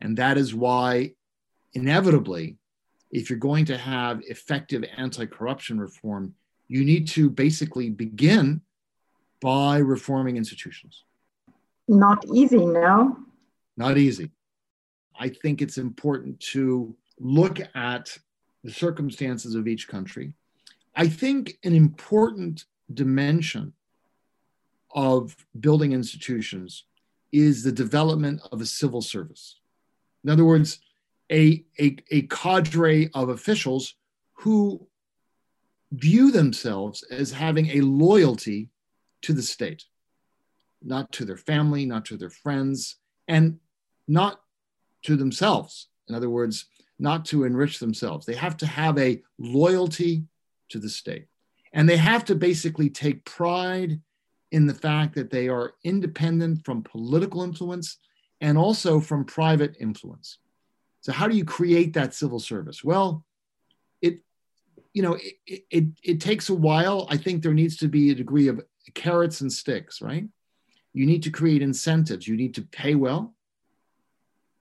And 0.00 0.16
that 0.16 0.38
is 0.38 0.54
why, 0.54 1.14
inevitably, 1.74 2.56
if 3.10 3.28
you're 3.28 3.38
going 3.38 3.64
to 3.66 3.76
have 3.76 4.20
effective 4.22 4.84
anti 4.96 5.26
corruption 5.26 5.80
reform, 5.80 6.34
you 6.68 6.84
need 6.84 7.08
to 7.08 7.30
basically 7.30 7.90
begin 7.90 8.60
by 9.40 9.78
reforming 9.78 10.36
institutions. 10.36 11.04
Not 11.86 12.24
easy, 12.32 12.64
no? 12.64 13.16
Not 13.76 13.96
easy. 13.98 14.30
I 15.18 15.28
think 15.28 15.62
it's 15.62 15.78
important 15.78 16.38
to 16.52 16.94
look 17.18 17.58
at 17.74 18.16
the 18.64 18.72
circumstances 18.72 19.54
of 19.54 19.66
each 19.66 19.88
country. 19.88 20.32
I 20.94 21.08
think 21.08 21.58
an 21.64 21.74
important 21.74 22.64
dimension 22.92 23.72
of 24.94 25.36
building 25.60 25.92
institutions 25.92 26.84
is 27.32 27.62
the 27.62 27.72
development 27.72 28.40
of 28.52 28.60
a 28.60 28.66
civil 28.66 29.02
service. 29.02 29.60
In 30.24 30.30
other 30.30 30.44
words, 30.44 30.80
a, 31.30 31.64
a, 31.78 31.96
a 32.10 32.22
cadre 32.22 33.10
of 33.14 33.28
officials 33.28 33.94
who 34.32 34.86
view 35.92 36.30
themselves 36.30 37.02
as 37.04 37.30
having 37.30 37.66
a 37.70 37.80
loyalty 37.80 38.68
to 39.22 39.32
the 39.32 39.42
state, 39.42 39.84
not 40.82 41.12
to 41.12 41.24
their 41.24 41.36
family, 41.36 41.86
not 41.86 42.04
to 42.06 42.16
their 42.16 42.30
friends, 42.30 42.96
and 43.26 43.58
not 44.06 44.40
to 45.04 45.16
themselves. 45.16 45.88
In 46.08 46.14
other 46.14 46.30
words, 46.30 46.66
not 46.98 47.24
to 47.26 47.44
enrich 47.44 47.78
themselves. 47.78 48.26
They 48.26 48.34
have 48.34 48.56
to 48.58 48.66
have 48.66 48.98
a 48.98 49.22
loyalty 49.38 50.24
to 50.70 50.78
the 50.78 50.88
state. 50.88 51.26
And 51.72 51.88
they 51.88 51.96
have 51.96 52.24
to 52.26 52.34
basically 52.34 52.90
take 52.90 53.24
pride 53.24 54.00
in 54.50 54.66
the 54.66 54.74
fact 54.74 55.14
that 55.14 55.30
they 55.30 55.48
are 55.48 55.74
independent 55.84 56.64
from 56.64 56.82
political 56.82 57.42
influence 57.42 57.98
and 58.40 58.56
also 58.56 59.00
from 59.00 59.24
private 59.24 59.76
influence. 59.78 60.38
So, 61.00 61.12
how 61.12 61.28
do 61.28 61.36
you 61.36 61.44
create 61.44 61.92
that 61.94 62.14
civil 62.14 62.40
service? 62.40 62.82
Well, 62.82 63.24
it, 64.00 64.20
you 64.94 65.02
know, 65.02 65.18
it, 65.46 65.64
it, 65.70 65.84
it 66.02 66.20
takes 66.20 66.48
a 66.48 66.54
while. 66.54 67.06
I 67.10 67.16
think 67.16 67.42
there 67.42 67.54
needs 67.54 67.76
to 67.78 67.88
be 67.88 68.10
a 68.10 68.14
degree 68.14 68.48
of 68.48 68.60
carrots 68.92 69.40
and 69.40 69.52
sticks, 69.52 70.00
right? 70.00 70.28
You 70.92 71.06
need 71.06 71.22
to 71.24 71.30
create 71.30 71.62
incentives. 71.62 72.26
You 72.26 72.36
need 72.36 72.54
to 72.54 72.62
pay 72.62 72.94
well 72.94 73.34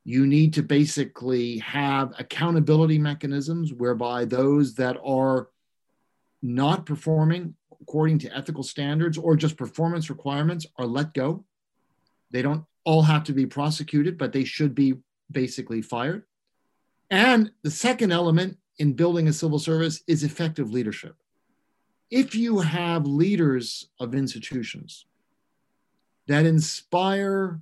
you 0.08 0.26
need 0.26 0.54
to 0.54 0.64
basically 0.64 1.58
have 1.58 2.14
accountability 2.18 2.98
mechanisms 2.98 3.74
whereby 3.74 4.24
those 4.24 4.74
that 4.76 4.96
are 5.04 5.50
not 6.42 6.86
performing 6.86 7.54
according 7.82 8.18
to 8.18 8.34
ethical 8.34 8.64
standards 8.64 9.18
or 9.18 9.36
just 9.36 9.58
performance 9.58 10.10
requirements 10.10 10.66
are 10.78 10.86
let 10.86 11.14
go. 11.14 11.44
They 12.32 12.42
don't 12.42 12.64
all 12.86 13.02
have 13.02 13.26
to 13.26 13.34
be 13.34 13.46
prosecuted, 13.46 14.18
but 14.18 14.32
they 14.32 14.46
should 14.46 14.74
be 14.74 14.94
basically 15.30 15.82
fired. 15.82 16.24
And 17.10 17.52
the 17.64 17.72
second 17.72 18.14
element 18.14 18.58
in 18.80 18.94
building 18.94 19.28
a 19.28 19.34
civil 19.34 19.60
service 19.60 20.04
is 20.08 20.24
effective 20.24 20.72
leadership. 20.72 21.18
If 22.10 22.36
you 22.36 22.60
have 22.60 23.06
leaders 23.06 23.90
of 24.00 24.16
institutions 24.16 25.06
that 26.28 26.46
inspire 26.46 27.60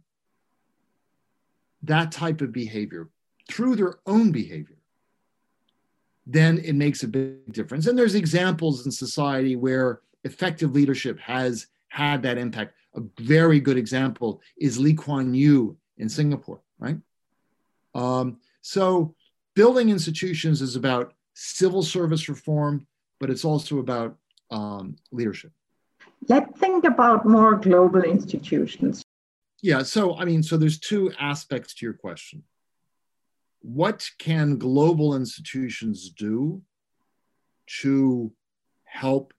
that 1.83 2.11
type 2.11 2.41
of 2.41 2.51
behavior 2.51 3.09
through 3.49 3.75
their 3.75 3.95
own 4.05 4.31
behavior, 4.31 4.77
then 6.27 6.57
it 6.59 6.73
makes 6.73 7.03
a 7.03 7.07
big 7.07 7.51
difference. 7.53 7.87
And 7.87 7.97
there's 7.97 8.15
examples 8.15 8.85
in 8.85 8.91
society 8.91 9.55
where 9.55 10.01
effective 10.23 10.73
leadership 10.73 11.19
has 11.19 11.67
had 11.89 12.23
that 12.23 12.37
impact. 12.37 12.73
A 12.95 13.01
very 13.19 13.59
good 13.59 13.77
example 13.77 14.41
is 14.57 14.79
Lee 14.79 14.93
Kuan 14.93 15.33
Yew 15.33 15.77
in 15.97 16.09
Singapore, 16.09 16.61
right? 16.79 16.97
Um, 17.93 18.37
so 18.61 19.13
building 19.53 19.89
institutions 19.89 20.61
is 20.61 20.75
about 20.75 21.13
civil 21.33 21.83
service 21.83 22.27
reform, 22.27 22.87
but 23.19 23.29
it's 23.29 23.45
also 23.45 23.79
about 23.79 24.17
um, 24.51 24.95
leadership. 25.11 25.51
Let's 26.27 26.57
think 26.59 26.85
about 26.85 27.25
more 27.25 27.55
global 27.55 28.01
institutions. 28.01 29.03
Yeah, 29.61 29.83
so 29.83 30.17
I 30.17 30.25
mean, 30.25 30.43
so 30.43 30.57
there's 30.57 30.79
two 30.79 31.11
aspects 31.19 31.73
to 31.75 31.85
your 31.85 31.93
question. 31.93 32.43
What 33.61 34.07
can 34.19 34.57
global 34.57 35.15
institutions 35.15 36.09
do 36.09 36.61
to 37.81 38.31
help 38.83 39.33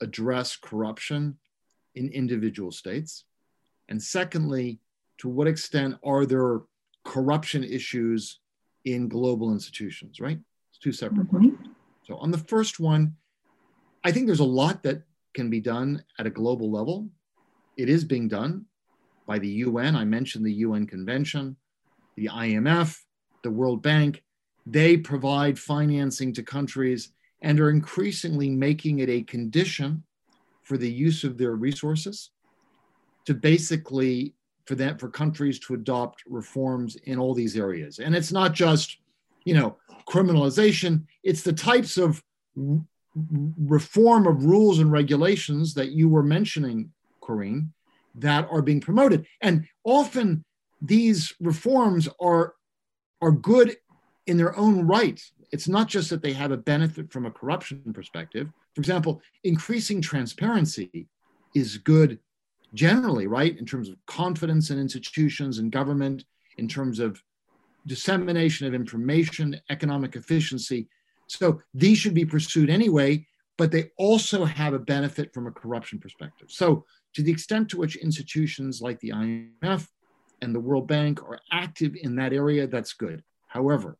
address 0.00 0.56
corruption 0.56 1.38
in 1.94 2.08
individual 2.10 2.70
states? 2.70 3.24
And 3.88 4.00
secondly, 4.00 4.78
to 5.18 5.28
what 5.28 5.48
extent 5.48 5.96
are 6.04 6.26
there 6.26 6.60
corruption 7.04 7.64
issues 7.64 8.38
in 8.84 9.08
global 9.08 9.52
institutions, 9.52 10.20
right? 10.20 10.38
It's 10.70 10.78
two 10.78 10.92
separate 10.92 11.26
mm-hmm. 11.26 11.48
questions. 11.48 11.76
So, 12.06 12.16
on 12.16 12.30
the 12.30 12.38
first 12.38 12.80
one, 12.80 13.16
I 14.04 14.12
think 14.12 14.26
there's 14.26 14.40
a 14.40 14.44
lot 14.44 14.82
that 14.82 15.02
can 15.34 15.50
be 15.50 15.60
done 15.60 16.02
at 16.18 16.26
a 16.26 16.30
global 16.30 16.70
level. 16.70 17.08
It 17.76 17.88
is 17.88 18.04
being 18.04 18.28
done 18.28 18.66
by 19.26 19.38
the 19.38 19.48
UN. 19.48 19.96
I 19.96 20.04
mentioned 20.04 20.44
the 20.44 20.52
UN 20.54 20.86
Convention, 20.86 21.56
the 22.16 22.26
IMF, 22.26 22.98
the 23.42 23.50
World 23.50 23.82
Bank. 23.82 24.22
They 24.66 24.96
provide 24.96 25.58
financing 25.58 26.32
to 26.34 26.42
countries 26.42 27.12
and 27.40 27.58
are 27.60 27.70
increasingly 27.70 28.50
making 28.50 29.00
it 29.00 29.08
a 29.08 29.22
condition 29.22 30.04
for 30.62 30.76
the 30.76 30.90
use 30.90 31.24
of 31.24 31.38
their 31.38 31.54
resources 31.54 32.30
to 33.26 33.34
basically 33.34 34.34
for 34.64 34.74
that 34.76 35.00
for 35.00 35.08
countries 35.08 35.58
to 35.58 35.74
adopt 35.74 36.22
reforms 36.26 36.96
in 37.04 37.18
all 37.18 37.34
these 37.34 37.56
areas 37.56 37.98
and 37.98 38.14
it's 38.14 38.30
not 38.30 38.52
just 38.52 38.98
you 39.44 39.54
know 39.54 39.76
criminalization 40.08 41.04
it's 41.24 41.42
the 41.42 41.52
types 41.52 41.98
of 41.98 42.22
reform 43.14 44.26
of 44.26 44.44
rules 44.44 44.78
and 44.78 44.90
regulations 44.90 45.74
that 45.74 45.92
you 45.92 46.08
were 46.08 46.22
mentioning 46.22 46.90
Corinne 47.20 47.72
that 48.14 48.48
are 48.50 48.62
being 48.62 48.80
promoted. 48.80 49.26
And 49.40 49.66
often 49.84 50.44
these 50.80 51.32
reforms 51.40 52.08
are, 52.20 52.54
are 53.20 53.32
good 53.32 53.76
in 54.26 54.36
their 54.36 54.56
own 54.56 54.86
right. 54.86 55.20
It's 55.50 55.68
not 55.68 55.88
just 55.88 56.10
that 56.10 56.22
they 56.22 56.32
have 56.32 56.50
a 56.50 56.56
benefit 56.56 57.12
from 57.12 57.26
a 57.26 57.30
corruption 57.30 57.82
perspective. 57.92 58.48
For 58.74 58.80
example, 58.80 59.20
increasing 59.44 60.00
transparency 60.00 61.08
is 61.54 61.78
good 61.78 62.18
generally, 62.74 63.26
right? 63.26 63.58
In 63.58 63.66
terms 63.66 63.88
of 63.88 63.96
confidence 64.06 64.70
in 64.70 64.78
institutions 64.78 65.58
and 65.58 65.70
government, 65.70 66.24
in 66.56 66.68
terms 66.68 66.98
of 66.98 67.22
dissemination 67.86 68.66
of 68.66 68.74
information, 68.74 69.60
economic 69.70 70.16
efficiency. 70.16 70.88
So 71.32 71.62
these 71.72 71.96
should 71.96 72.14
be 72.14 72.26
pursued 72.26 72.68
anyway, 72.68 73.26
but 73.56 73.72
they 73.72 73.90
also 73.96 74.44
have 74.44 74.74
a 74.74 74.78
benefit 74.78 75.32
from 75.32 75.46
a 75.46 75.50
corruption 75.50 75.98
perspective. 75.98 76.48
So 76.50 76.84
to 77.14 77.22
the 77.22 77.32
extent 77.32 77.70
to 77.70 77.78
which 77.78 77.96
institutions 77.96 78.82
like 78.82 79.00
the 79.00 79.10
IMF 79.10 79.88
and 80.42 80.54
the 80.54 80.60
World 80.60 80.88
Bank 80.88 81.22
are 81.22 81.40
active 81.50 81.94
in 81.96 82.16
that 82.16 82.34
area, 82.34 82.66
that's 82.66 82.92
good. 82.92 83.22
However, 83.46 83.96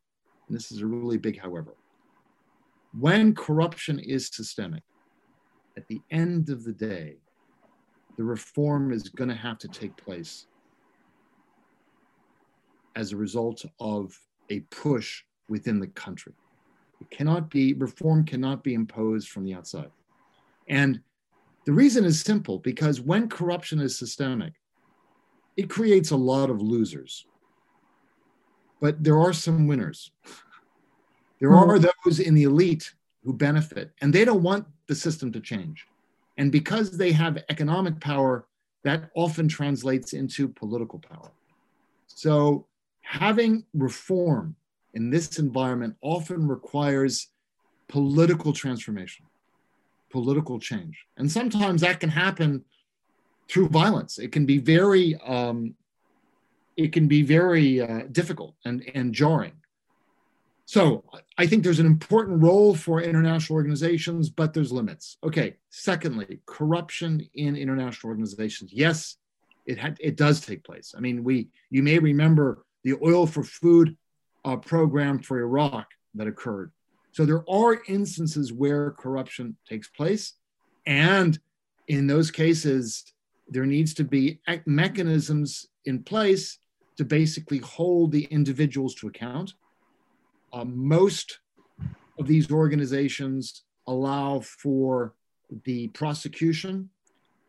this 0.49 0.71
is 0.71 0.81
a 0.81 0.85
really 0.85 1.17
big 1.17 1.39
however, 1.39 1.75
when 2.99 3.33
corruption 3.33 3.97
is 3.97 4.29
systemic, 4.31 4.83
at 5.75 5.87
the 5.87 6.01
end 6.11 6.49
of 6.49 6.63
the 6.63 6.73
day, 6.73 7.15
the 8.17 8.23
reform 8.23 8.91
is 8.91 9.09
going 9.09 9.29
to 9.29 9.35
have 9.35 9.57
to 9.59 9.67
take 9.67 9.97
place 9.97 10.45
as 12.95 13.11
a 13.11 13.17
result 13.17 13.65
of 13.79 14.15
a 14.51 14.59
push 14.69 15.23
within 15.49 15.79
the 15.79 15.87
country. 15.87 16.33
It 17.03 17.17
cannot 17.17 17.49
be, 17.49 17.73
reform 17.73 18.23
cannot 18.23 18.63
be 18.63 18.73
imposed 18.73 19.29
from 19.29 19.43
the 19.43 19.53
outside. 19.53 19.91
And 20.69 21.01
the 21.65 21.73
reason 21.73 22.05
is 22.05 22.21
simple 22.21 22.59
because 22.59 23.01
when 23.01 23.27
corruption 23.27 23.81
is 23.81 23.97
systemic, 23.97 24.53
it 25.57 25.69
creates 25.69 26.11
a 26.11 26.15
lot 26.15 26.49
of 26.49 26.61
losers. 26.61 27.25
But 28.79 29.03
there 29.03 29.19
are 29.19 29.33
some 29.33 29.67
winners. 29.67 30.11
There 31.41 31.51
mm. 31.51 31.67
are 31.67 31.77
those 31.77 32.21
in 32.21 32.35
the 32.35 32.43
elite 32.43 32.93
who 33.23 33.33
benefit, 33.33 33.91
and 34.01 34.13
they 34.13 34.23
don't 34.23 34.41
want 34.41 34.65
the 34.87 34.95
system 34.95 35.31
to 35.33 35.41
change. 35.41 35.85
And 36.37 36.53
because 36.53 36.97
they 36.97 37.11
have 37.11 37.43
economic 37.49 37.99
power, 37.99 38.47
that 38.83 39.09
often 39.13 39.49
translates 39.49 40.13
into 40.13 40.47
political 40.47 40.99
power. 40.99 41.31
So 42.07 42.67
having 43.01 43.65
reform 43.73 44.55
in 44.93 45.09
this 45.09 45.39
environment 45.39 45.95
often 46.01 46.47
requires 46.47 47.29
political 47.87 48.53
transformation, 48.53 49.25
political 50.11 50.59
change. 50.59 51.05
And 51.17 51.31
sometimes 51.31 51.81
that 51.81 51.99
can 51.99 52.09
happen 52.09 52.63
through 53.49 53.69
violence. 53.69 54.19
It 54.19 54.31
can 54.31 54.45
be 54.45 54.57
very, 54.57 55.15
um, 55.25 55.75
it 56.77 56.91
can 56.91 57.07
be 57.07 57.21
very 57.21 57.81
uh, 57.81 58.03
difficult 58.11 58.55
and, 58.65 58.83
and 58.95 59.13
jarring. 59.13 59.53
So 60.65 61.03
I 61.37 61.45
think 61.45 61.63
there's 61.63 61.79
an 61.79 61.85
important 61.85 62.41
role 62.41 62.73
for 62.73 63.01
international 63.01 63.57
organizations, 63.57 64.29
but 64.29 64.53
there's 64.53 64.71
limits. 64.71 65.17
Okay. 65.23 65.57
Secondly, 65.69 66.39
corruption 66.45 67.27
in 67.33 67.55
international 67.55 68.09
organizations. 68.09 68.71
Yes, 68.73 69.17
it 69.65 69.77
had, 69.77 69.97
it 69.99 70.15
does 70.15 70.39
take 70.39 70.63
place. 70.63 70.93
I 70.97 71.01
mean, 71.01 71.23
we 71.23 71.49
you 71.69 71.83
may 71.83 71.99
remember 71.99 72.65
the 72.83 72.95
oil 73.03 73.27
for 73.27 73.43
food 73.43 73.97
uh, 74.45 74.57
program 74.57 75.19
for 75.19 75.39
Iraq 75.39 75.87
that 76.15 76.27
occurred. 76.27 76.71
So 77.11 77.25
there 77.25 77.47
are 77.49 77.81
instances 77.87 78.51
where 78.51 78.91
corruption 78.91 79.55
takes 79.67 79.89
place, 79.89 80.33
and 80.85 81.37
in 81.87 82.07
those 82.07 82.31
cases, 82.31 83.03
there 83.47 83.65
needs 83.65 83.93
to 83.95 84.03
be 84.03 84.39
mechanisms 84.65 85.67
in 85.85 86.03
place 86.03 86.59
to 86.97 87.05
basically 87.05 87.59
hold 87.59 88.11
the 88.11 88.25
individuals 88.25 88.95
to 88.95 89.07
account 89.07 89.53
uh, 90.53 90.63
most 90.63 91.39
of 92.19 92.27
these 92.27 92.51
organizations 92.51 93.63
allow 93.87 94.39
for 94.39 95.15
the 95.65 95.87
prosecution 95.89 96.89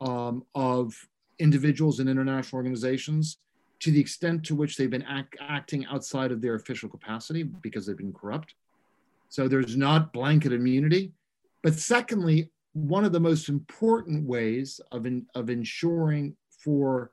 um, 0.00 0.44
of 0.54 0.94
individuals 1.38 2.00
and 2.00 2.08
international 2.08 2.58
organizations 2.58 3.38
to 3.84 3.90
the 3.90 4.00
extent 4.00 4.42
to 4.42 4.54
which 4.54 4.78
they've 4.78 4.88
been 4.88 5.02
act, 5.02 5.36
acting 5.46 5.84
outside 5.84 6.32
of 6.32 6.40
their 6.40 6.54
official 6.54 6.88
capacity 6.88 7.42
because 7.42 7.84
they've 7.84 7.98
been 7.98 8.14
corrupt. 8.14 8.54
So 9.28 9.46
there's 9.46 9.76
not 9.76 10.10
blanket 10.10 10.54
immunity. 10.54 11.12
But 11.62 11.74
secondly, 11.74 12.48
one 12.72 13.04
of 13.04 13.12
the 13.12 13.20
most 13.20 13.50
important 13.50 14.26
ways 14.26 14.80
of, 14.90 15.04
in, 15.04 15.26
of 15.34 15.50
ensuring 15.50 16.34
for 16.48 17.10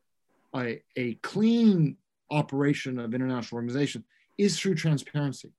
a, 0.56 0.82
a 0.96 1.16
clean 1.16 1.98
operation 2.30 3.00
of 3.00 3.14
international 3.14 3.58
organization 3.58 4.06
is 4.38 4.58
through 4.58 4.76
transparency 4.76 5.52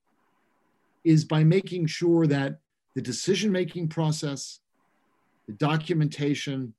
is 1.03 1.25
by 1.25 1.43
making 1.43 1.85
sure 1.85 2.25
that 2.25 2.57
the 2.95 3.01
decision 3.03 3.51
making 3.51 3.87
process, 3.87 4.61
the 5.45 5.53
documentation 5.53 6.73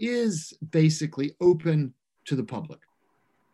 is 0.00 0.52
basically 0.72 1.36
open 1.40 1.94
to 2.24 2.34
the 2.34 2.42
public. 2.42 2.80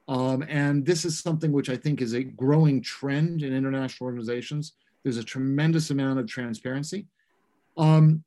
Um, 0.06 0.44
and 0.48 0.84
this 0.84 1.04
is 1.04 1.18
something 1.18 1.50
which 1.52 1.70
I 1.70 1.76
think 1.76 2.02
is 2.02 2.12
a 2.12 2.22
growing 2.22 2.82
trend 2.82 3.42
in 3.42 3.52
international 3.54 4.06
organizations. 4.06 4.74
There's 5.02 5.16
a 5.16 5.24
tremendous 5.24 5.90
amount 5.90 6.18
of 6.18 6.26
transparency. 6.26 7.06
Um, 7.76 8.22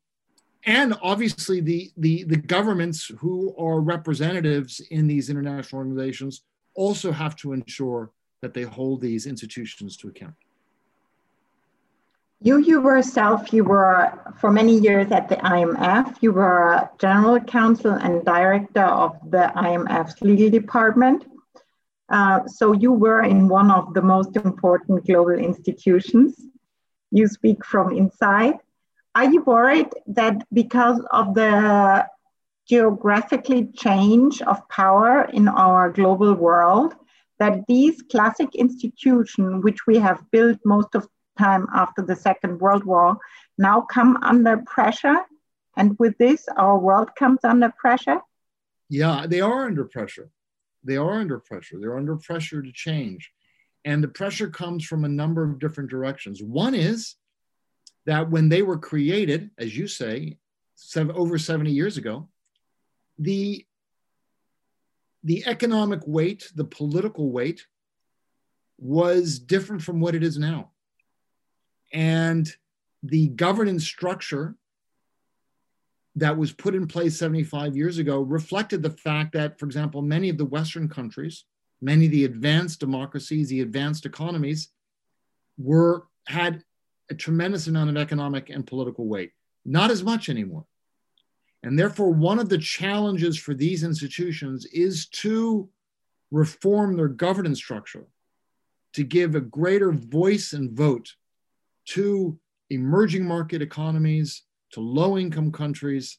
and 0.64 0.94
obviously, 1.02 1.60
the, 1.60 1.90
the, 1.96 2.24
the 2.24 2.36
governments 2.36 3.10
who 3.18 3.54
are 3.56 3.80
representatives 3.80 4.80
in 4.90 5.06
these 5.06 5.30
international 5.30 5.78
organizations 5.78 6.42
also 6.74 7.12
have 7.12 7.36
to 7.36 7.52
ensure 7.52 8.10
that 8.40 8.54
they 8.54 8.62
hold 8.62 9.00
these 9.00 9.26
institutions 9.26 9.96
to 9.98 10.08
account. 10.08 10.34
You, 12.40 12.58
you 12.58 12.80
yourself, 12.82 13.52
you 13.52 13.64
were 13.64 14.12
for 14.38 14.52
many 14.52 14.78
years 14.78 15.10
at 15.10 15.28
the 15.28 15.36
IMF. 15.36 16.18
You 16.20 16.32
were 16.32 16.88
general 17.00 17.40
counsel 17.40 17.92
and 17.92 18.24
director 18.24 18.82
of 18.82 19.18
the 19.28 19.50
IMF's 19.56 20.20
legal 20.22 20.50
department. 20.50 21.26
Uh, 22.08 22.46
so 22.46 22.72
you 22.72 22.92
were 22.92 23.22
in 23.22 23.48
one 23.48 23.70
of 23.70 23.94
the 23.94 24.02
most 24.02 24.36
important 24.36 25.06
global 25.06 25.38
institutions. 25.38 26.40
You 27.10 27.28
speak 27.28 27.64
from 27.64 27.92
inside. 27.92 28.54
Are 29.14 29.30
you 29.30 29.42
worried 29.42 29.88
that 30.06 30.46
because 30.52 31.00
of 31.10 31.34
the 31.34 32.06
geographically 32.68 33.66
change 33.74 34.42
of 34.42 34.68
power 34.68 35.24
in 35.32 35.48
our 35.48 35.90
global 35.90 36.34
world, 36.34 36.94
that 37.38 37.66
these 37.66 38.02
classic 38.02 38.54
institutions, 38.54 39.64
which 39.64 39.86
we 39.86 39.98
have 39.98 40.22
built 40.30 40.58
most 40.64 40.94
of 40.94 41.02
the 41.02 41.08
time 41.38 41.66
after 41.74 42.02
the 42.02 42.16
Second 42.16 42.60
World 42.60 42.84
War, 42.84 43.18
now 43.56 43.80
come 43.80 44.18
under 44.22 44.58
pressure. 44.58 45.20
And 45.76 45.96
with 45.98 46.18
this, 46.18 46.46
our 46.56 46.78
world 46.78 47.14
comes 47.16 47.40
under 47.44 47.72
pressure? 47.78 48.20
Yeah, 48.88 49.26
they 49.26 49.40
are 49.40 49.66
under 49.66 49.84
pressure. 49.84 50.30
They 50.88 50.96
are 50.96 51.20
under 51.20 51.38
pressure. 51.38 51.78
They're 51.78 51.98
under 51.98 52.16
pressure 52.16 52.62
to 52.62 52.72
change. 52.72 53.30
And 53.84 54.02
the 54.02 54.08
pressure 54.08 54.48
comes 54.48 54.86
from 54.86 55.04
a 55.04 55.08
number 55.08 55.44
of 55.44 55.58
different 55.58 55.90
directions. 55.90 56.42
One 56.42 56.74
is 56.74 57.16
that 58.06 58.30
when 58.30 58.48
they 58.48 58.62
were 58.62 58.78
created, 58.78 59.50
as 59.58 59.76
you 59.76 59.86
say, 59.86 60.38
seven, 60.76 61.14
over 61.14 61.36
70 61.36 61.70
years 61.70 61.98
ago, 61.98 62.30
the, 63.18 63.66
the 65.24 65.44
economic 65.46 66.00
weight, 66.06 66.50
the 66.54 66.64
political 66.64 67.30
weight, 67.30 67.66
was 68.78 69.38
different 69.38 69.82
from 69.82 70.00
what 70.00 70.14
it 70.14 70.22
is 70.22 70.38
now. 70.38 70.70
And 71.92 72.50
the 73.02 73.28
governance 73.28 73.84
structure 73.84 74.56
that 76.18 76.36
was 76.36 76.52
put 76.52 76.74
in 76.74 76.86
place 76.86 77.18
75 77.18 77.76
years 77.76 77.98
ago 77.98 78.20
reflected 78.20 78.82
the 78.82 78.90
fact 78.90 79.32
that, 79.32 79.58
for 79.58 79.66
example, 79.66 80.02
many 80.02 80.28
of 80.28 80.38
the 80.38 80.44
Western 80.44 80.88
countries, 80.88 81.44
many 81.80 82.06
of 82.06 82.12
the 82.12 82.24
advanced 82.24 82.80
democracies, 82.80 83.48
the 83.48 83.60
advanced 83.60 84.04
economies, 84.04 84.70
were 85.56 86.06
had 86.26 86.62
a 87.10 87.14
tremendous 87.14 87.66
amount 87.66 87.90
of 87.90 87.96
economic 87.96 88.50
and 88.50 88.66
political 88.66 89.06
weight. 89.06 89.32
Not 89.64 89.90
as 89.90 90.02
much 90.02 90.28
anymore. 90.28 90.66
And 91.62 91.78
therefore, 91.78 92.10
one 92.10 92.38
of 92.38 92.48
the 92.48 92.58
challenges 92.58 93.38
for 93.38 93.54
these 93.54 93.82
institutions 93.82 94.66
is 94.66 95.08
to 95.08 95.68
reform 96.30 96.96
their 96.96 97.08
governance 97.08 97.58
structure, 97.58 98.06
to 98.94 99.02
give 99.02 99.34
a 99.34 99.40
greater 99.40 99.92
voice 99.92 100.52
and 100.52 100.72
vote 100.72 101.14
to 101.86 102.38
emerging 102.70 103.24
market 103.24 103.62
economies, 103.62 104.42
to 104.72 104.80
low 104.80 105.18
income 105.18 105.52
countries, 105.52 106.18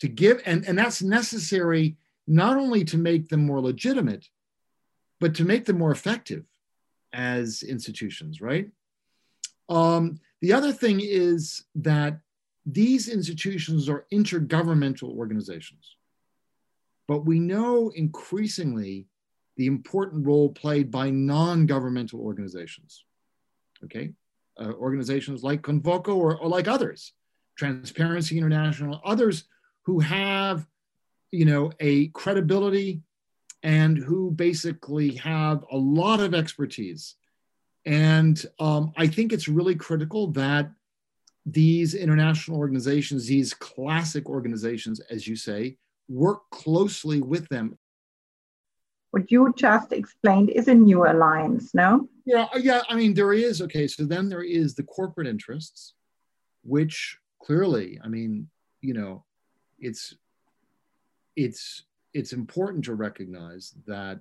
to 0.00 0.08
give, 0.08 0.42
and, 0.46 0.64
and 0.66 0.78
that's 0.78 1.02
necessary 1.02 1.96
not 2.26 2.56
only 2.56 2.84
to 2.84 2.98
make 2.98 3.28
them 3.28 3.44
more 3.44 3.60
legitimate, 3.60 4.28
but 5.20 5.34
to 5.34 5.44
make 5.44 5.64
them 5.64 5.78
more 5.78 5.92
effective 5.92 6.44
as 7.12 7.62
institutions, 7.62 8.40
right? 8.40 8.68
Um, 9.68 10.20
the 10.40 10.52
other 10.52 10.72
thing 10.72 11.00
is 11.02 11.64
that 11.76 12.20
these 12.66 13.08
institutions 13.08 13.88
are 13.88 14.06
intergovernmental 14.12 15.14
organizations. 15.16 15.96
But 17.06 17.26
we 17.26 17.38
know 17.38 17.90
increasingly 17.94 19.06
the 19.56 19.66
important 19.66 20.26
role 20.26 20.50
played 20.50 20.90
by 20.90 21.10
non 21.10 21.66
governmental 21.66 22.20
organizations. 22.20 23.04
Okay, 23.84 24.12
uh, 24.58 24.72
organizations 24.72 25.42
like 25.42 25.62
Convoco 25.62 26.16
or, 26.16 26.36
or 26.38 26.48
like 26.48 26.68
others, 26.68 27.12
Transparency 27.56 28.38
International, 28.38 29.00
others 29.04 29.44
who 29.82 30.00
have, 30.00 30.66
you 31.30 31.44
know, 31.44 31.72
a 31.80 32.08
credibility 32.08 33.02
and 33.62 33.96
who 33.96 34.30
basically 34.30 35.14
have 35.16 35.64
a 35.70 35.76
lot 35.76 36.20
of 36.20 36.34
expertise. 36.34 37.16
And 37.86 38.44
um, 38.58 38.92
I 38.96 39.06
think 39.06 39.32
it's 39.32 39.48
really 39.48 39.74
critical 39.74 40.28
that 40.32 40.70
these 41.46 41.94
international 41.94 42.58
organizations, 42.58 43.26
these 43.26 43.52
classic 43.52 44.28
organizations, 44.28 45.00
as 45.10 45.26
you 45.26 45.36
say, 45.36 45.76
work 46.08 46.48
closely 46.50 47.20
with 47.20 47.48
them 47.48 47.78
what 49.14 49.30
you 49.30 49.54
just 49.56 49.92
explained 49.92 50.50
is 50.50 50.66
a 50.66 50.74
new 50.74 51.06
alliance, 51.06 51.72
no? 51.72 52.08
Yeah, 52.26 52.48
uh, 52.52 52.58
yeah. 52.58 52.80
I 52.88 52.96
mean, 52.96 53.14
there 53.14 53.32
is. 53.32 53.62
Okay, 53.62 53.86
so 53.86 54.04
then 54.04 54.28
there 54.28 54.42
is 54.42 54.74
the 54.74 54.82
corporate 54.82 55.28
interests, 55.28 55.94
which 56.64 57.16
clearly, 57.44 58.00
I 58.02 58.08
mean, 58.08 58.48
you 58.80 58.94
know, 58.94 59.24
it's 59.78 60.14
it's 61.36 61.84
it's 62.12 62.32
important 62.32 62.84
to 62.84 62.94
recognize 62.94 63.74
that 63.86 64.20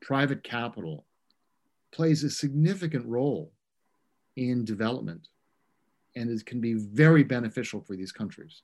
private 0.00 0.42
capital 0.42 1.04
plays 1.92 2.24
a 2.24 2.30
significant 2.30 3.06
role 3.06 3.52
in 4.36 4.64
development 4.64 5.28
and 6.16 6.30
it 6.30 6.44
can 6.46 6.60
be 6.60 6.74
very 6.74 7.22
beneficial 7.22 7.80
for 7.80 7.94
these 7.94 8.10
countries, 8.10 8.62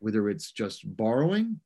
whether 0.00 0.28
it's 0.28 0.50
just 0.50 0.96
borrowing 0.96 1.58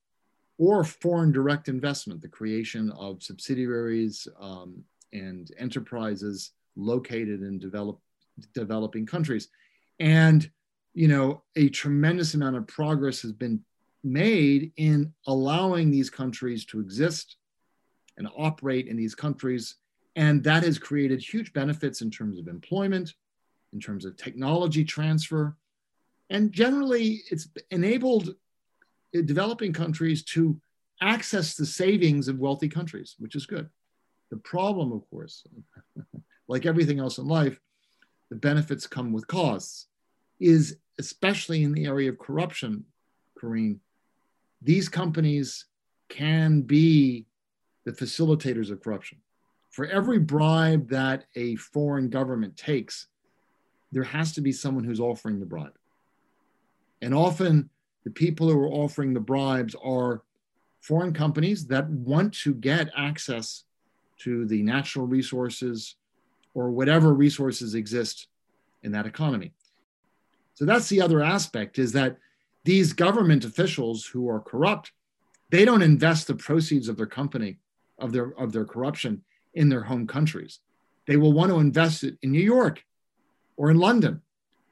or 0.59 0.85
foreign 0.85 1.33
direct 1.33 1.69
investment, 1.69 2.21
the 2.21 2.29
creation 2.29 2.91
of 2.93 3.23
subsidiaries 3.23 4.29
um, 4.41 4.83
and 5.13 5.51
enterprises 5.59 6.53
located 6.77 7.43
in 7.43 7.59
develop, 7.59 7.99
developing 8.55 9.07
countries. 9.07 9.49
And, 10.01 10.51
you 10.97 11.09
know, 11.09 11.43
a 11.57 11.69
tremendous 11.69 12.33
amount 12.33 12.57
of 12.57 12.67
progress 12.67 13.21
has 13.21 13.31
been 13.31 13.61
made 14.03 14.73
in 14.79 15.13
allowing 15.27 15.91
these 15.91 16.09
countries 16.09 16.65
to 16.65 16.81
exist 16.81 17.37
and 18.17 18.27
operate 18.35 18.89
in 18.89 18.97
these 18.97 19.15
countries. 19.15 19.75
And 20.17 20.43
that 20.45 20.63
has 20.63 20.79
created 20.79 21.21
huge 21.21 21.53
benefits 21.53 22.01
in 22.01 22.11
terms 22.11 22.39
of 22.39 22.49
employment, 22.49 23.13
in 23.75 23.79
terms 23.79 24.07
of 24.07 24.17
technology 24.17 24.85
transfer. 24.85 25.55
And 26.31 26.51
generally, 26.51 27.25
it's 27.31 27.47
enabled 27.71 28.31
uh, 29.15 29.21
developing 29.21 29.75
countries 29.75 30.25
to 30.25 30.59
access 31.03 31.57
the 31.57 31.67
savings 31.67 32.27
of 32.27 32.39
wealthy 32.39 32.71
countries, 32.71 33.17
which 33.19 33.37
is 33.37 33.45
good. 33.45 33.69
The 34.31 34.39
problem, 34.39 34.93
of 34.93 35.09
course, 35.11 35.45
like 36.49 36.65
everything 36.65 37.01
else 37.01 37.19
in 37.19 37.27
life, 37.27 37.61
the 38.31 38.37
benefits 38.37 38.87
come 38.87 39.13
with 39.13 39.27
costs, 39.27 39.89
is 40.41 40.77
especially 40.99 41.63
in 41.63 41.73
the 41.73 41.87
area 41.87 42.11
of 42.11 42.19
corruption, 42.19 42.85
Corinne, 43.37 43.81
these 44.63 44.89
companies 44.89 45.67
can 46.09 46.63
be 46.63 47.27
the 47.85 47.93
facilitators 47.93 48.71
of 48.71 48.83
corruption. 48.83 49.19
For 49.71 49.87
every 49.87 50.19
bribe 50.19 50.89
that 50.89 51.25
a 51.35 51.57
foreign 51.57 52.09
government 52.09 52.57
takes, 52.57 53.09
there 53.93 54.05
has 54.05 54.33
to 54.33 54.41
be 54.41 54.53
someone 54.53 54.85
who's 54.85 55.01
offering 55.01 55.39
the 55.39 55.47
bribe. 55.47 55.77
And 57.03 57.15
often 57.15 57.69
the 58.05 58.11
people 58.11 58.49
who 58.49 58.59
are 58.59 58.71
offering 58.71 59.13
the 59.13 59.21
bribes 59.21 59.75
are 59.83 60.23
foreign 60.81 61.13
companies 61.13 61.67
that 61.67 61.89
want 61.91 62.33
to 62.33 62.55
get 62.55 62.89
access 62.97 63.65
to 64.19 64.47
the 64.47 64.63
natural 64.63 65.07
resources 65.07 65.97
or 66.55 66.71
whatever 66.71 67.13
resources 67.13 67.75
exist 67.75 68.29
in 68.83 68.93
that 68.93 69.07
economy. 69.07 69.53
So 70.57 70.65
that's 70.65 70.89
the 70.89 71.03
other 71.03 71.23
aspect 71.23 71.79
is 71.79 71.93
that 71.93 72.17
these 72.65 72.95
government 72.95 73.45
officials 73.45 74.07
who 74.07 74.29
are 74.29 74.41
corrupt, 74.41 74.91
they 75.51 75.65
don't 75.65 75.83
invest 75.83 76.27
the 76.27 76.35
proceeds 76.35 76.89
of 76.89 76.97
their 76.97 77.07
company, 77.07 77.59
of 77.99 78.13
their 78.13 78.33
of 78.39 78.53
their 78.53 78.65
corruption 78.65 79.23
in 79.55 79.69
their 79.69 79.83
home 79.83 80.07
countries. 80.07 80.61
They 81.07 81.19
will 81.19 81.35
want 81.35 81.51
to 81.51 81.59
invest 81.59 82.05
it 82.05 82.19
in 82.23 82.33
New 82.33 82.43
York 82.43 82.83
or 83.57 83.71
in 83.71 83.79
London. 83.79 84.23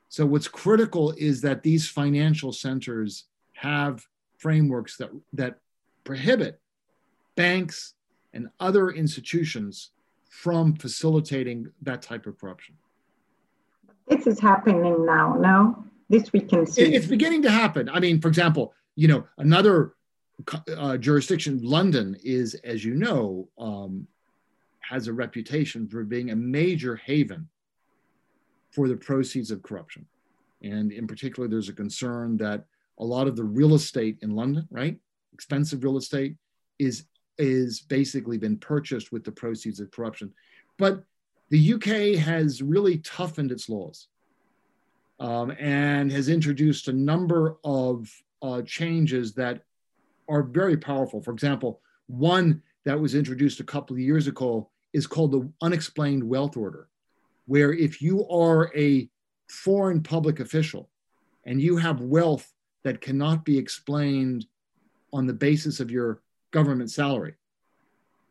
So 0.09 0.25
what's 0.25 0.49
critical 0.49 1.13
is 1.19 1.43
that 1.43 1.63
these 1.63 1.89
financial 1.89 2.53
centers 2.53 3.25
have 3.53 4.07
frameworks 4.39 4.97
that, 4.97 5.11
that 5.33 5.59
prohibit 6.03 6.61
banks 7.37 7.95
and 8.33 8.49
other 8.59 8.91
institutions 8.91 9.91
from 10.29 10.75
facilitating 10.75 11.69
that 11.83 12.03
type 12.03 12.27
of 12.27 12.39
corruption. 12.39 12.75
This 14.09 14.27
is 14.27 14.39
happening 14.39 15.07
now, 15.07 15.35
no? 15.35 15.85
This 16.09 16.33
we 16.33 16.41
can 16.41 16.67
see. 16.67 16.95
It's 16.95 17.07
beginning 17.07 17.43
to 17.43 17.51
happen. 17.51 17.89
I 17.89 18.01
mean, 18.01 18.21
for 18.21 18.29
example, 18.29 18.75
you 18.95 19.09
know, 19.09 19.27
another 19.39 19.95
uh, 20.77 20.97
jurisdiction, 20.99 21.61
London, 21.63 22.17
is, 22.23 22.55
as 22.65 22.85
you 22.85 22.95
know, 22.95 23.49
um, 23.59 24.07
has 24.81 25.09
a 25.09 25.13
reputation 25.13 25.89
for 25.89 26.05
being 26.05 26.31
a 26.31 26.37
major 26.37 26.97
haven 26.97 27.49
for 28.71 28.89
the 28.89 28.97
proceeds 28.97 29.51
of 29.51 29.63
corruption. 29.63 30.07
And 30.63 30.93
in 30.93 31.07
particular, 31.07 31.49
there's 31.49 31.69
a 31.69 31.73
concern 31.73 32.37
that 32.39 32.65
a 32.99 33.05
lot 33.05 33.27
of 33.27 33.37
the 33.37 33.45
real 33.45 33.75
estate 33.75 34.19
in 34.23 34.31
London, 34.31 34.67
right, 34.71 34.99
expensive 35.33 35.83
real 35.85 35.97
estate, 35.97 36.37
is 36.79 37.05
is 37.37 37.81
basically 37.81 38.39
been 38.39 38.57
purchased 38.57 39.11
with 39.11 39.25
the 39.25 39.33
proceeds 39.33 39.81
of 39.81 39.91
corruption. 39.91 40.33
But 40.79 41.03
the 41.51 41.75
UK 41.75 42.19
has 42.21 42.63
really 42.63 42.99
toughened 42.99 43.53
its 43.53 43.69
laws 43.69 44.09
um, 45.21 45.53
and 45.59 46.11
has 46.11 46.29
introduced 46.29 46.89
a 46.89 46.93
number 46.93 47.57
of 47.65 48.11
uh, 48.43 48.63
changes 48.63 49.35
that 49.35 49.63
are 50.29 50.43
very 50.43 50.77
powerful. 50.77 51.23
For 51.23 51.33
example, 51.33 51.81
one 52.07 52.63
that 52.85 52.99
was 52.99 53.15
introduced 53.15 53.61
a 53.61 53.65
couple 53.65 53.95
of 53.95 54.01
years 54.01 54.27
ago 54.27 54.69
is 54.93 55.07
called 55.07 55.33
the 55.33 55.49
Unexplained 55.63 56.23
Wealth 56.23 56.57
Order 56.57 56.89
where 57.47 57.73
if 57.73 58.01
you 58.01 58.27
are 58.29 58.71
a 58.77 59.09
foreign 59.49 60.03
public 60.03 60.41
official 60.41 60.89
and 61.45 61.61
you 61.61 61.77
have 61.77 62.01
wealth 62.01 62.53
that 62.83 63.01
cannot 63.01 63.45
be 63.45 63.59
explained 63.59 64.47
on 65.13 65.27
the 65.27 65.33
basis 65.33 65.81
of 65.81 65.91
your 65.91 66.21
government 66.51 66.91
salary, 66.91 67.35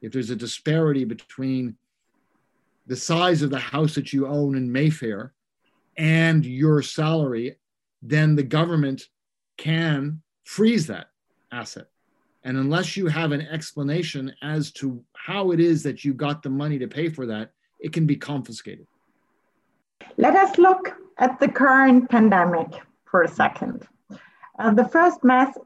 if 0.01 0.11
there's 0.11 0.29
a 0.29 0.35
disparity 0.35 1.05
between 1.05 1.77
the 2.85 2.95
size 2.95 3.41
of 3.41 3.49
the 3.49 3.59
house 3.59 3.95
that 3.95 4.13
you 4.13 4.27
own 4.27 4.55
in 4.55 4.71
Mayfair 4.71 5.33
and 5.97 6.45
your 6.45 6.81
salary, 6.81 7.57
then 8.01 8.35
the 8.35 8.43
government 8.43 9.07
can 9.57 10.21
freeze 10.43 10.87
that 10.87 11.07
asset. 11.51 11.87
And 12.43 12.57
unless 12.57 12.97
you 12.97 13.07
have 13.07 13.31
an 13.31 13.41
explanation 13.41 14.33
as 14.41 14.71
to 14.73 15.03
how 15.13 15.51
it 15.51 15.59
is 15.59 15.83
that 15.83 16.03
you 16.03 16.13
got 16.13 16.43
the 16.43 16.49
money 16.49 16.77
to 16.79 16.87
pay 16.87 17.07
for 17.07 17.25
that, 17.27 17.51
it 17.79 17.93
can 17.93 18.05
be 18.05 18.17
confiscated. 18.17 18.85
Let 20.17 20.35
us 20.35 20.57
look 20.57 20.93
at 21.17 21.39
the 21.39 21.47
current 21.47 22.09
pandemic 22.09 22.67
for 23.05 23.23
a 23.23 23.27
second. 23.27 23.87
Uh, 24.59 24.73
the 24.73 24.87
first 24.87 25.23
mass 25.23 25.57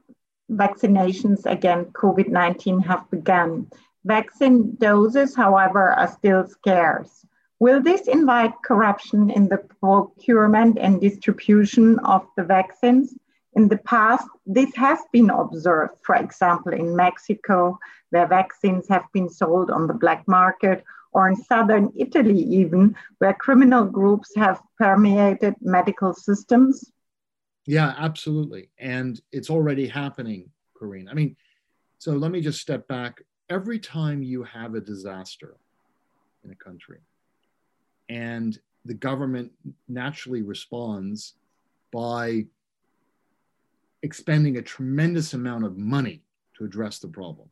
vaccinations 0.50 1.44
against 1.46 1.92
COVID 1.92 2.28
19 2.28 2.80
have 2.80 3.10
begun. 3.10 3.68
Vaccine 4.04 4.76
doses, 4.76 5.34
however, 5.34 5.92
are 5.92 6.08
still 6.08 6.46
scarce. 6.46 7.26
Will 7.60 7.82
this 7.82 8.06
invite 8.06 8.52
corruption 8.64 9.30
in 9.30 9.48
the 9.48 9.58
procurement 9.58 10.78
and 10.78 11.00
distribution 11.00 11.98
of 12.00 12.26
the 12.36 12.44
vaccines? 12.44 13.14
In 13.54 13.68
the 13.68 13.78
past, 13.78 14.28
this 14.46 14.72
has 14.76 15.00
been 15.12 15.30
observed, 15.30 15.94
for 16.04 16.14
example, 16.14 16.72
in 16.72 16.94
Mexico, 16.94 17.78
where 18.10 18.26
vaccines 18.26 18.86
have 18.88 19.04
been 19.12 19.28
sold 19.28 19.70
on 19.70 19.88
the 19.88 19.94
black 19.94 20.26
market, 20.28 20.84
or 21.12 21.28
in 21.28 21.36
southern 21.36 21.90
Italy, 21.96 22.38
even, 22.38 22.94
where 23.18 23.34
criminal 23.34 23.84
groups 23.84 24.32
have 24.36 24.62
permeated 24.78 25.54
medical 25.60 26.14
systems? 26.14 26.92
Yeah, 27.66 27.94
absolutely. 27.98 28.70
And 28.78 29.20
it's 29.32 29.50
already 29.50 29.88
happening, 29.88 30.50
Corinne. 30.76 31.08
I 31.08 31.14
mean, 31.14 31.36
so 31.98 32.12
let 32.12 32.30
me 32.30 32.40
just 32.40 32.60
step 32.60 32.86
back. 32.86 33.22
Every 33.50 33.78
time 33.78 34.22
you 34.22 34.42
have 34.44 34.74
a 34.74 34.80
disaster 34.80 35.56
in 36.44 36.50
a 36.50 36.54
country, 36.54 36.98
and 38.08 38.58
the 38.84 38.94
government 38.94 39.52
naturally 39.88 40.42
responds 40.42 41.34
by 41.92 42.46
expending 44.02 44.56
a 44.56 44.62
tremendous 44.62 45.34
amount 45.34 45.64
of 45.64 45.76
money 45.76 46.22
to 46.56 46.64
address 46.64 46.98
the 46.98 47.08
problem. 47.08 47.48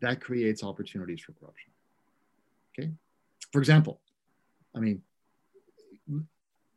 That 0.00 0.20
creates 0.20 0.62
opportunities 0.62 1.20
for 1.20 1.32
corruption. 1.32 1.70
Okay. 2.78 2.90
For 3.52 3.58
example, 3.58 4.00
I 4.74 4.80
mean, 4.80 5.02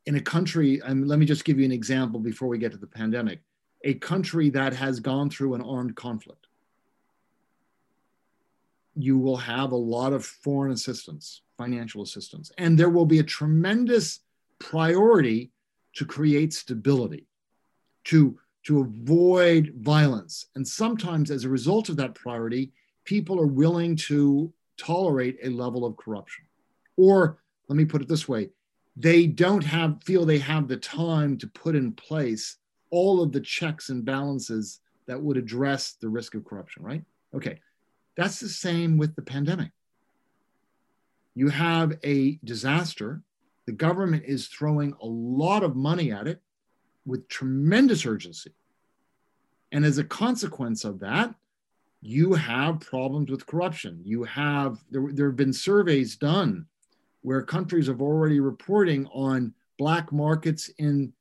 in 0.06 0.16
a 0.16 0.22
country, 0.22 0.82
and 0.86 1.08
let 1.08 1.20
me 1.20 1.26
just 1.26 1.46
give 1.46 1.60
you 1.60 1.66
an 1.66 1.72
example 1.72 2.20
before 2.20 2.48
we 2.48 2.58
get 2.58 2.72
to 2.72 2.78
the 2.78 2.88
pandemic 2.88 3.40
a 3.84 3.96
country 3.96 4.50
that 4.52 4.74
has 4.74 5.00
gone 5.00 5.30
through 5.30 5.56
an 5.56 5.62
armed 5.62 5.96
conflict, 5.96 6.48
you 8.96 9.18
will 9.18 9.38
have 9.38 9.72
a 9.72 9.76
lot 9.76 10.14
of 10.14 10.26
foreign 10.26 10.72
assistance, 10.72 11.42
financial 11.58 12.02
assistance, 12.02 12.52
and 12.58 12.78
there 12.78 12.90
will 12.90 13.06
be 13.06 13.20
a 13.20 13.24
tremendous 13.24 14.20
priority 14.60 15.52
to 15.96 16.06
create 16.06 16.54
stability, 16.54 17.28
to, 18.06 18.38
to 18.64 18.82
avoid 18.82 19.74
violence. 19.78 20.48
And 20.56 20.68
sometimes, 20.68 21.32
as 21.32 21.44
a 21.44 21.50
result 21.50 21.90
of 21.90 21.98
that 21.98 22.16
priority, 22.16 22.72
people 23.06 23.40
are 23.40 23.48
willing 23.48 23.96
to 23.96 24.54
tolerate 24.78 25.38
a 25.44 25.50
level 25.50 25.86
of 25.86 25.98
corruption. 25.98 26.46
Or 26.98 27.40
let 27.68 27.78
me 27.78 27.86
put 27.86 28.02
it 28.02 28.08
this 28.08 28.28
way 28.28 28.50
they 28.98 29.26
don't 29.26 29.64
have 29.64 30.04
feel 30.04 30.26
they 30.26 30.38
have 30.38 30.68
the 30.68 30.76
time 30.76 31.38
to 31.38 31.48
put 31.48 31.76
in 31.76 31.94
place 31.94 32.58
all 32.90 33.24
of 33.24 33.32
the 33.32 33.40
checks 33.40 33.90
and 33.90 34.04
balances 34.04 34.82
that 35.08 35.22
would 35.22 35.38
address 35.38 35.94
the 35.94 36.10
risk 36.10 36.36
of 36.36 36.44
corruption, 36.44 36.84
right? 36.84 37.04
Okay. 37.34 37.60
That's 38.18 38.40
the 38.40 38.50
same 38.50 38.98
with 38.98 39.16
the 39.16 39.22
pandemic. 39.22 39.72
You 41.34 41.50
have 41.50 41.94
a 42.04 42.40
disaster, 42.44 43.22
the 43.66 43.72
government 43.72 44.24
is 44.26 44.48
throwing 44.48 44.94
a 45.02 45.06
lot 45.06 45.64
of 45.64 45.76
money 45.76 46.12
at 46.12 46.28
it 46.28 46.42
with 47.06 47.28
tremendous 47.30 48.06
urgency. 48.06 48.52
And 49.72 49.86
as 49.86 49.98
a 49.98 50.04
consequence 50.04 50.84
of 50.84 51.00
that, 51.00 51.34
you 52.02 52.34
have 52.34 52.80
problems 52.80 53.30
with 53.30 53.46
corruption. 53.46 54.02
You 54.04 54.24
have, 54.24 54.84
there, 54.90 55.08
there 55.14 55.28
have 55.28 55.36
been 55.36 55.54
surveys 55.54 56.16
done 56.16 56.66
where 57.22 57.42
countries 57.44 57.88
have 57.88 58.02
already 58.02 58.40
reporting 58.40 59.06
on 59.08 59.54
black 59.78 60.12
markets 60.12 60.70
in 60.80 61.14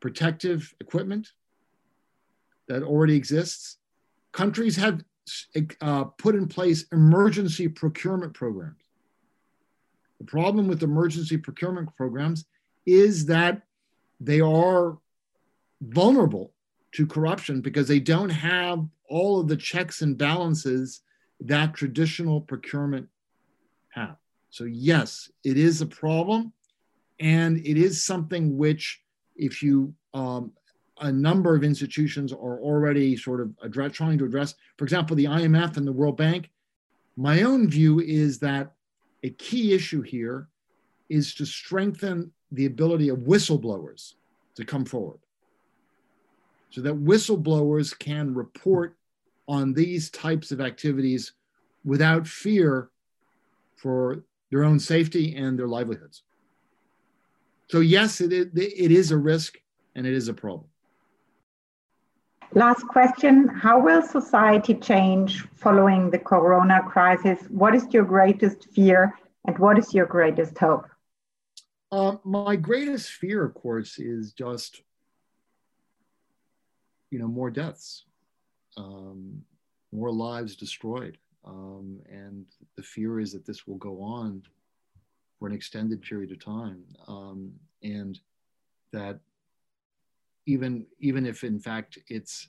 protective 0.00 0.72
equipment 0.80 1.32
that 2.68 2.82
already 2.82 3.16
exists. 3.16 3.78
Countries 4.32 4.76
have 4.76 5.02
uh, 5.80 6.04
put 6.04 6.34
in 6.34 6.46
place 6.46 6.84
emergency 6.92 7.68
procurement 7.68 8.34
programs. 8.34 8.82
The 10.18 10.24
problem 10.24 10.68
with 10.68 10.82
emergency 10.82 11.36
procurement 11.36 11.94
programs 11.96 12.44
is 12.86 13.26
that 13.26 13.62
they 14.20 14.40
are 14.40 14.98
vulnerable 15.80 16.52
to 16.92 17.06
corruption 17.06 17.60
because 17.60 17.86
they 17.86 18.00
don't 18.00 18.30
have 18.30 18.84
all 19.08 19.40
of 19.40 19.48
the 19.48 19.56
checks 19.56 20.02
and 20.02 20.18
balances 20.18 21.02
that 21.40 21.74
traditional 21.74 22.40
procurement 22.40 23.08
have. 23.90 24.16
So, 24.50 24.64
yes, 24.64 25.30
it 25.44 25.56
is 25.56 25.80
a 25.80 25.86
problem. 25.86 26.52
And 27.20 27.58
it 27.58 27.76
is 27.76 28.04
something 28.04 28.56
which, 28.56 29.00
if 29.36 29.62
you, 29.62 29.94
um, 30.14 30.52
a 31.00 31.12
number 31.12 31.54
of 31.54 31.64
institutions 31.64 32.32
are 32.32 32.60
already 32.60 33.16
sort 33.16 33.40
of 33.40 33.52
address, 33.62 33.92
trying 33.92 34.18
to 34.18 34.24
address, 34.24 34.54
for 34.76 34.84
example, 34.84 35.16
the 35.16 35.24
IMF 35.24 35.76
and 35.76 35.86
the 35.86 35.92
World 35.92 36.16
Bank. 36.16 36.50
My 37.16 37.42
own 37.42 37.68
view 37.68 38.00
is 38.00 38.38
that 38.40 38.72
a 39.22 39.30
key 39.30 39.72
issue 39.72 40.02
here 40.02 40.48
is 41.08 41.34
to 41.34 41.46
strengthen 41.46 42.32
the 42.52 42.66
ability 42.66 43.08
of 43.08 43.18
whistleblowers 43.20 44.14
to 44.54 44.64
come 44.64 44.84
forward 44.84 45.18
so 46.70 46.80
that 46.80 47.04
whistleblowers 47.04 47.98
can 47.98 48.34
report 48.34 48.96
on 49.46 49.72
these 49.72 50.10
types 50.10 50.50
of 50.52 50.60
activities 50.60 51.32
without 51.84 52.26
fear 52.26 52.90
for 53.76 54.24
their 54.50 54.64
own 54.64 54.78
safety 54.78 55.34
and 55.36 55.58
their 55.58 55.68
livelihoods. 55.68 56.22
So, 57.68 57.80
yes, 57.80 58.20
it, 58.20 58.32
it, 58.32 58.50
it 58.54 58.92
is 58.92 59.10
a 59.10 59.16
risk 59.16 59.58
and 59.94 60.06
it 60.06 60.12
is 60.12 60.28
a 60.28 60.34
problem. 60.34 60.68
Last 62.54 62.86
question 62.86 63.48
How 63.48 63.78
will 63.78 64.00
society 64.00 64.74
change 64.74 65.46
following 65.54 66.10
the 66.10 66.18
corona 66.18 66.82
crisis? 66.82 67.38
What 67.50 67.74
is 67.74 67.86
your 67.92 68.04
greatest 68.04 68.70
fear 68.70 69.18
and 69.46 69.58
what 69.58 69.78
is 69.78 69.92
your 69.92 70.06
greatest 70.06 70.56
hope? 70.56 70.86
Uh, 71.92 72.16
my 72.24 72.56
greatest 72.56 73.10
fear, 73.12 73.44
of 73.44 73.54
course, 73.54 73.98
is 73.98 74.32
just 74.32 74.82
you 77.10 77.18
know 77.18 77.28
more 77.28 77.50
deaths, 77.50 78.04
um, 78.78 79.42
more 79.92 80.10
lives 80.10 80.56
destroyed, 80.56 81.18
um, 81.44 82.00
and 82.10 82.46
the 82.76 82.82
fear 82.82 83.20
is 83.20 83.32
that 83.32 83.46
this 83.46 83.66
will 83.66 83.76
go 83.76 84.02
on 84.02 84.42
for 85.38 85.48
an 85.48 85.54
extended 85.54 86.00
period 86.00 86.32
of 86.32 86.42
time, 86.42 86.82
um, 87.08 87.52
and 87.82 88.18
that 88.92 89.20
even 90.48 90.86
even 90.98 91.26
if 91.26 91.44
in 91.44 91.60
fact 91.60 91.98
its 92.08 92.48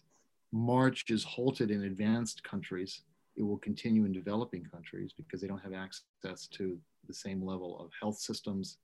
march 0.53 1.03
is 1.09 1.23
halted 1.23 1.69
in 1.69 1.83
advanced 1.83 2.41
countries, 2.43 3.01
it 3.35 3.43
will 3.43 3.57
continue 3.57 4.05
in 4.05 4.13
developing 4.13 4.63
countries 4.63 5.13
because 5.15 5.41
they 5.41 5.47
don't 5.47 5.61
have 5.61 5.73
access 5.73 6.47
to 6.47 6.79
the 7.07 7.13
same 7.13 7.45
level 7.45 7.77
of 7.79 7.91
health 8.01 8.17
systems 8.17 8.77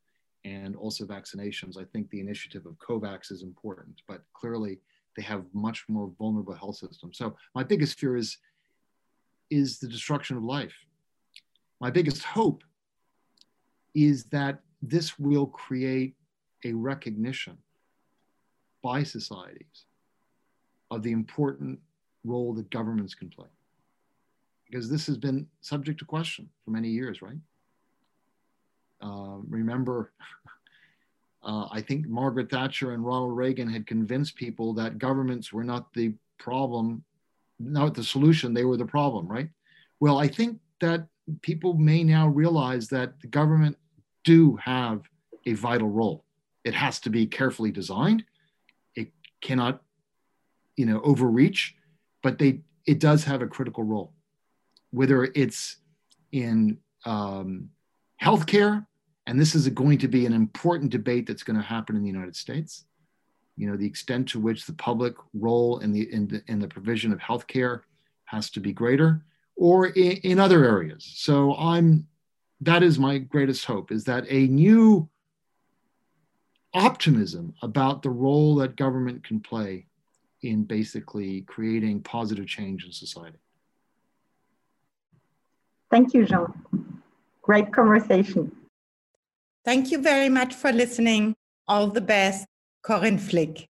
and 0.43 0.75
also 0.75 1.05
vaccinations. 1.05 1.77
I 1.77 1.85
think 1.85 2.09
the 2.09 2.19
initiative 2.19 2.65
of 2.65 2.77
COVAX 2.77 3.31
is 3.31 3.41
important, 3.41 4.01
but 4.05 4.21
clearly 4.33 4.79
they 5.15 5.23
have 5.23 5.45
much 5.53 5.85
more 5.87 6.11
vulnerable 6.19 6.53
health 6.53 6.75
systems. 6.75 7.17
So 7.17 7.37
my 7.55 7.63
biggest 7.63 7.97
fear 7.97 8.17
is 8.17 8.37
is 9.49 9.79
the 9.79 9.87
destruction 9.87 10.35
of 10.35 10.43
life. 10.43 10.75
My 11.79 11.89
biggest 11.89 12.23
hope 12.23 12.63
is 13.93 14.25
that 14.25 14.59
this 14.81 15.17
will 15.17 15.47
create 15.47 16.15
a 16.65 16.73
recognition 16.73 17.57
by 18.85 19.01
societies 19.01 19.85
of 20.91 21.01
the 21.01 21.11
important 21.11 21.79
role 22.23 22.53
that 22.53 22.69
governments 22.69 23.15
can 23.15 23.29
play. 23.29 23.47
Because 24.67 24.87
this 24.87 25.07
has 25.07 25.17
been 25.17 25.47
subject 25.61 25.97
to 25.99 26.05
question 26.05 26.47
for 26.63 26.69
many 26.69 26.89
years, 26.89 27.19
right? 27.23 27.39
Uh, 29.01 29.37
remember, 29.49 30.11
uh, 31.43 31.67
I 31.71 31.81
think 31.81 32.05
Margaret 32.05 32.51
Thatcher 32.51 32.91
and 32.91 33.03
Ronald 33.03 33.35
Reagan 33.35 33.67
had 33.67 33.87
convinced 33.87 34.35
people 34.35 34.71
that 34.75 34.99
governments 34.99 35.51
were 35.51 35.63
not 35.63 35.91
the 35.95 36.13
problem, 36.37 37.03
not 37.59 37.95
the 37.95 38.03
solution, 38.03 38.53
they 38.53 38.65
were 38.65 38.77
the 38.77 38.85
problem, 38.85 39.27
right? 39.27 39.49
Well, 39.99 40.19
I 40.19 40.27
think 40.27 40.59
that 40.81 41.07
people 41.41 41.73
may 41.73 42.03
now 42.03 42.27
realize 42.27 42.87
that 42.89 43.19
the 43.19 43.27
government 43.27 43.77
do 44.23 44.55
have 44.57 45.09
a 45.47 45.53
vital 45.53 45.89
role. 45.89 46.23
It 46.63 46.75
has 46.75 46.99
to 46.99 47.09
be 47.09 47.25
carefully 47.25 47.71
designed. 47.71 48.23
Cannot, 49.45 49.81
you 50.75 50.87
know, 50.87 50.99
overreach, 51.01 51.75
but 52.23 52.39
they 52.39 52.61
it 52.87 52.99
does 52.99 53.23
have 53.25 53.43
a 53.43 53.47
critical 53.47 53.83
role. 53.83 54.11
Whether 54.89 55.25
it's 55.35 55.77
in 56.31 56.79
um, 57.05 57.69
healthcare, 58.19 58.87
and 59.27 59.39
this 59.39 59.53
is 59.53 59.69
going 59.69 59.99
to 59.99 60.07
be 60.07 60.25
an 60.25 60.33
important 60.33 60.89
debate 60.91 61.27
that's 61.27 61.43
going 61.43 61.57
to 61.57 61.65
happen 61.75 61.95
in 61.95 62.01
the 62.01 62.13
United 62.17 62.35
States. 62.35 62.85
You 63.55 63.69
know, 63.69 63.77
the 63.77 63.85
extent 63.85 64.27
to 64.29 64.39
which 64.39 64.65
the 64.65 64.73
public 64.73 65.13
role 65.33 65.77
in 65.83 65.91
the 65.91 66.11
in 66.11 66.27
the, 66.27 66.41
in 66.47 66.57
the 66.57 66.67
provision 66.67 67.13
of 67.13 67.19
healthcare 67.19 67.81
has 68.25 68.49
to 68.49 68.59
be 68.59 68.73
greater, 68.73 69.23
or 69.55 69.87
in, 69.89 70.13
in 70.23 70.39
other 70.39 70.65
areas. 70.65 71.03
So 71.15 71.55
I'm 71.55 72.07
that 72.61 72.81
is 72.81 72.97
my 72.97 73.19
greatest 73.19 73.65
hope 73.65 73.91
is 73.91 74.05
that 74.05 74.25
a 74.27 74.47
new 74.47 75.07
optimism 76.75 77.53
about 77.61 78.03
the 78.03 78.09
role 78.09 78.55
that 78.55 78.75
government 78.75 79.23
can 79.23 79.39
play 79.39 79.87
in 80.41 80.63
basically 80.63 81.41
creating 81.41 82.01
positive 82.01 82.45
change 82.45 82.85
in 82.85 82.91
society. 82.91 83.39
Thank 85.89 86.13
you, 86.13 86.27
Sean. 86.27 86.53
Great 87.41 87.71
conversation. 87.71 88.51
Thank 89.63 89.91
you 89.91 90.01
very 90.01 90.29
much 90.29 90.53
for 90.53 90.71
listening. 90.71 91.35
All 91.67 91.87
the 91.87 92.01
best, 92.01 92.45
Corinne 92.83 93.17
Flick. 93.17 93.67